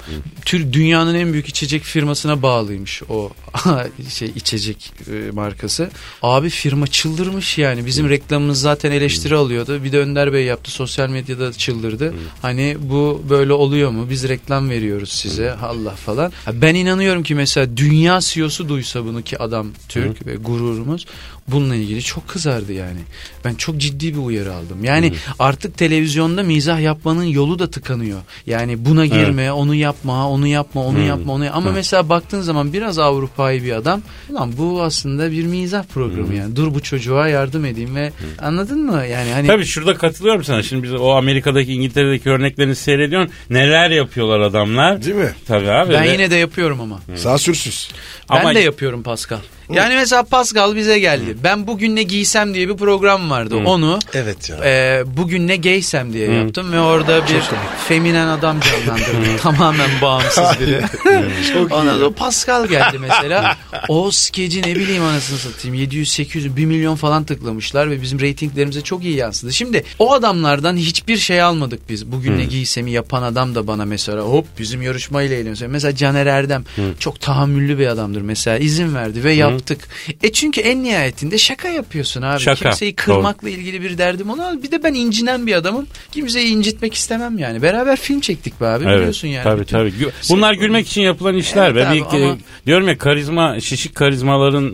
Tür 0.44 0.72
dünyanın 0.72 1.14
en 1.14 1.33
büyük 1.33 1.48
içecek 1.48 1.83
firmasına 1.83 2.42
bağlıymış 2.42 3.02
o 3.09 3.31
şey 4.09 4.33
içecek 4.37 4.92
e, 5.12 5.31
markası. 5.31 5.90
Abi 6.22 6.50
firma 6.50 6.87
çıldırmış 6.87 7.59
yani. 7.59 7.87
Bizim 7.87 8.09
reklamımız 8.09 8.61
zaten 8.61 8.90
eleştiri 8.92 9.35
alıyordu. 9.35 9.85
Bir 9.85 9.92
de 9.92 9.98
Önder 9.98 10.33
Bey 10.33 10.44
yaptı. 10.44 10.70
Sosyal 10.70 11.09
medyada 11.09 11.52
çıldırdı. 11.52 12.14
Hani 12.42 12.76
bu 12.81 13.22
böyle 13.31 13.52
oluyor 13.52 13.90
mu? 13.90 14.07
Biz 14.11 14.29
reklam 14.29 14.70
veriyoruz 14.70 15.12
size. 15.12 15.52
Allah 15.52 15.90
falan. 15.90 16.33
Ben 16.52 16.74
inanıyorum 16.74 17.22
ki 17.22 17.35
mesela 17.35 17.76
dünya 17.76 18.18
CEO'su 18.22 18.68
duysa 18.68 19.05
bunu 19.05 19.22
ki 19.22 19.38
adam 19.38 19.66
Türk 19.88 20.26
ve 20.26 20.37
gururumuz 20.37 21.07
bununla 21.48 21.74
ilgili 21.76 22.02
çok 22.02 22.28
kızardı 22.28 22.72
yani. 22.72 23.00
Ben 23.44 23.54
çok 23.54 23.76
ciddi 23.78 24.14
bir 24.14 24.18
uyarı 24.18 24.54
aldım. 24.54 24.85
Yani 24.85 25.12
artık 25.38 25.78
televizyonda 25.78 26.42
mizah 26.42 26.80
yapmanın 26.80 27.24
yolu 27.24 27.59
da 27.59 27.70
tıkanıyor. 27.70 28.20
Yani 28.46 28.85
buna 28.85 29.06
girme, 29.06 29.52
onu 29.52 29.74
yapma, 29.74 30.30
onu 30.30 30.46
yapma, 30.46 30.85
onu 30.85 31.00
yapma, 31.00 31.32
onu 31.32 31.46
Ama 31.52 31.72
mesela 31.72 32.09
baktığın 32.09 32.40
zaman 32.40 32.72
biraz 32.72 32.98
Avrupa'yı 32.98 33.62
bir 33.64 33.72
adam. 33.72 34.02
Ulan 34.30 34.52
bu 34.59 34.82
aslında 34.82 35.30
bir 35.32 35.44
mizah 35.46 35.85
programı 35.85 36.35
yani. 36.35 36.56
Dur 36.56 36.74
bu 36.74 36.82
çocuğa 36.82 37.28
yardım 37.28 37.64
edeyim 37.64 37.96
ve 37.96 38.12
anladın 38.38 38.87
mı? 38.87 39.04
Yani 39.06 39.30
hani 39.32 39.46
Tabii 39.46 39.64
şurada 39.64 39.94
katılıyorum 39.94 40.44
sana. 40.44 40.62
Şimdi 40.62 40.82
biz 40.82 40.92
o 40.94 41.11
Amerika'daki 41.11 41.72
İngiltere'deki 41.72 42.30
örneklerini 42.30 42.74
seyrediyorsun. 42.76 43.32
Neler 43.50 43.90
yapıyorlar 43.90 44.40
adamlar. 44.40 45.04
Değil 45.04 45.16
mi? 45.16 45.32
Tabii 45.46 45.70
abi. 45.70 45.92
ben 45.92 46.04
Ve- 46.04 46.09
yine 46.12 46.30
de 46.30 46.37
yapıyorum 46.37 46.80
ama. 46.80 47.00
Sansürsüz. 47.16 47.90
Ben 48.30 48.40
Ama- 48.40 48.54
de 48.54 48.61
yapıyorum 48.61 49.02
Pascal. 49.02 49.38
Yani 49.70 49.94
mesela 49.94 50.22
Pascal 50.22 50.76
bize 50.76 50.98
geldi. 50.98 51.37
Ben 51.44 51.66
bugün 51.66 51.96
ne 51.96 52.02
giysem 52.02 52.55
diye 52.55 52.68
bir 52.68 52.76
program 52.76 53.31
vardı. 53.31 53.57
Onu 53.57 53.98
Evet 54.14 54.50
ya. 54.50 54.57
e, 54.64 55.02
bugün 55.07 55.48
ne 55.48 55.57
giysem 55.57 56.12
diye 56.12 56.33
yaptım 56.33 56.72
ve 56.72 56.81
orada 56.81 57.22
bir 57.29 57.42
feminen 57.88 58.26
adam 58.26 58.61
canlandırdım. 58.61 59.37
Tamamen 59.42 59.90
bağımsız 60.02 60.61
biri. 60.61 60.81
Ondan 61.70 61.98
sonra 61.98 62.11
Pascal 62.11 62.66
geldi 62.66 62.98
mesela. 62.98 63.57
O 63.88 64.11
skeci 64.11 64.62
ne 64.62 64.74
bileyim 64.76 65.02
anasını 65.02 65.38
satayım 65.38 65.74
700 65.74 66.11
800 66.12 66.57
1 66.57 66.64
milyon 66.66 66.96
falan 66.96 67.24
tıklamışlar 67.24 67.90
ve 67.90 68.02
bizim 68.02 68.20
reytinglerimize 68.20 68.81
çok 68.81 69.05
iyi 69.05 69.16
yansıdı. 69.16 69.52
Şimdi 69.52 69.85
o 69.98 70.12
adamlardan 70.12 70.76
hiçbir 70.76 71.16
şey 71.16 71.42
almadık 71.42 71.81
biz. 71.88 72.07
Bugün 72.12 72.38
ne 72.38 72.44
giysemi 72.44 72.90
yapan 72.90 73.22
adam 73.22 73.55
da 73.55 73.66
bana 73.66 73.85
mesela 73.85 74.22
hop 74.22 74.46
bizim 74.59 74.83
yarışmayla 74.83 75.37
eğleniyor. 75.37 75.66
Mesela 75.70 75.96
Caner 75.96 76.26
Erdem 76.26 76.64
çok 76.98 77.20
tahammüllü 77.20 77.79
bir 77.79 77.87
adamdır 77.87 78.20
mesela 78.20 78.59
izin 78.59 78.94
verdi 78.94 79.24
ve 79.24 79.35
yaptık. 79.56 79.88
E 80.22 80.32
çünkü 80.32 80.60
en 80.60 80.84
nihayetinde 80.84 81.38
şaka 81.38 81.68
yapıyorsun 81.68 82.22
abi. 82.22 82.40
Şaka. 82.40 82.60
Kimseyi 82.70 82.94
kırmakla 82.94 83.48
ilgili 83.50 83.82
bir 83.82 83.98
derdim 83.98 84.30
ona. 84.30 84.62
Bir 84.62 84.70
de 84.70 84.82
ben 84.82 84.94
incinen 84.94 85.46
bir 85.46 85.54
adamım. 85.54 85.86
Kimseyi 86.12 86.46
incitmek 86.48 86.94
istemem 86.94 87.38
yani. 87.38 87.62
Beraber 87.62 87.96
film 87.96 88.20
çektik 88.20 88.60
be 88.60 88.66
abi 88.66 88.84
biliyorsun 88.86 89.28
yani. 89.28 89.44
Tabii 89.44 89.60
Bütün- 89.60 89.76
tabii. 89.78 89.88
Gü- 89.88 90.10
Bunlar 90.30 90.52
gülmek 90.54 90.86
için 90.86 91.00
yapılan 91.02 91.34
işler. 91.36 91.70
Evet 91.70 91.86
be. 91.86 91.88
abi, 91.88 92.16
Bir- 92.18 92.22
ama- 92.24 92.36
Diyorum 92.66 92.88
ya 92.88 92.98
karizma, 92.98 93.60
şişik 93.60 93.94
karizmaların 93.94 94.66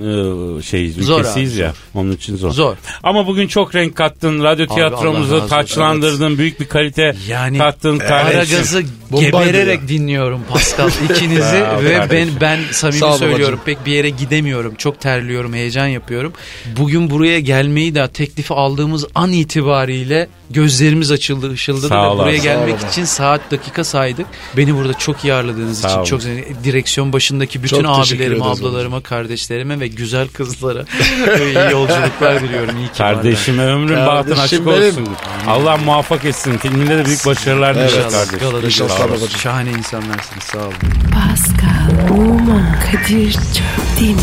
e, 0.58 0.62
şey 0.62 0.90
Zor 0.92 1.20
ülkesiyiz 1.20 1.52
abi, 1.54 1.60
ya. 1.60 1.72
Onun 1.94 2.12
için 2.12 2.36
zor. 2.36 2.50
Zor. 2.50 2.76
Ama 3.02 3.26
bugün 3.26 3.46
çok 3.46 3.74
renk 3.74 3.96
kattın. 3.96 4.42
Radyo 4.44 4.66
Allah 4.68 4.74
tiyatromuzu 4.74 5.46
taçlandırdın. 5.48 6.38
Büyük 6.38 6.60
bir 6.60 6.66
kalite 6.66 7.14
Yani 7.28 7.58
kattın. 7.58 7.98
kardeşim. 7.98 8.38
Aragaz'ı 8.56 8.82
gebererek 9.20 9.88
dinliyorum 9.88 10.40
Pascal 10.50 10.90
ikinizi 11.10 11.62
ve 11.84 12.06
ben 12.10 12.28
ben 12.40 12.60
samimi 12.70 13.18
söylüyorum 13.18 13.60
pek 13.64 13.86
bir 13.86 13.92
yere 13.92 14.10
gidemiyorum 14.10 14.71
yapıyorum. 14.72 14.76
Çok 14.92 15.00
terliyorum, 15.00 15.54
heyecan 15.54 15.86
yapıyorum. 15.86 16.32
Bugün 16.76 17.10
buraya 17.10 17.40
gelmeyi 17.40 17.94
de 17.94 18.08
teklifi 18.08 18.54
aldığımız 18.54 19.04
an 19.14 19.32
itibariyle 19.32 20.28
gözlerimiz 20.50 21.10
açıldı, 21.10 21.52
ışıldadı 21.52 21.88
Sağ 21.88 22.14
ve 22.14 22.18
buraya 22.18 22.36
gelmek 22.38 22.76
için 22.90 23.04
saat 23.04 23.40
dakika 23.50 23.84
saydık. 23.84 24.26
Beni 24.56 24.74
burada 24.74 24.94
çok 24.94 25.24
iyi 25.24 25.34
ağırladığınız 25.34 25.80
Sağ 25.80 25.88
için 25.88 25.98
olun. 25.98 26.04
çok 26.04 26.20
direksiyon 26.64 27.12
başındaki 27.12 27.62
bütün 27.62 27.82
Çok 27.82 27.98
abilerime, 27.98 28.44
ablalarıma, 28.44 29.00
kardeşlerime 29.00 29.80
ve 29.80 29.88
güzel 29.88 30.28
kızlara 30.28 30.84
iyi 31.44 31.72
yolculuklar 31.72 32.40
diliyorum. 32.42 32.76
İyi 32.78 32.86
ki 32.92 32.98
Kardeşime 32.98 33.62
ömrün 33.64 34.06
bahtın 34.06 34.36
açık 34.38 34.66
benim. 34.66 34.88
olsun. 34.88 35.08
Allah 35.48 35.76
muvaffak 35.76 36.24
etsin. 36.24 36.58
Filminde 36.58 36.98
de 36.98 37.04
büyük 37.06 37.26
başarılar 37.26 37.76
Evet. 37.76 37.92
varlar. 37.96 38.10
kardeşim. 38.10 38.38
Galada 38.40 38.66
İnşallah. 38.66 39.38
Şahane 39.38 39.70
insanlarsınız. 39.70 40.42
Sağ 40.44 40.58
olun. 40.58 40.72
Pascal, 41.14 42.16
Oman, 42.18 42.76
Kadir 42.92 43.32
çok 43.32 44.00
değil 44.00 44.14
mi? 44.14 44.22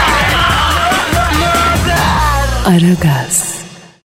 Aragaz. 2.71 3.60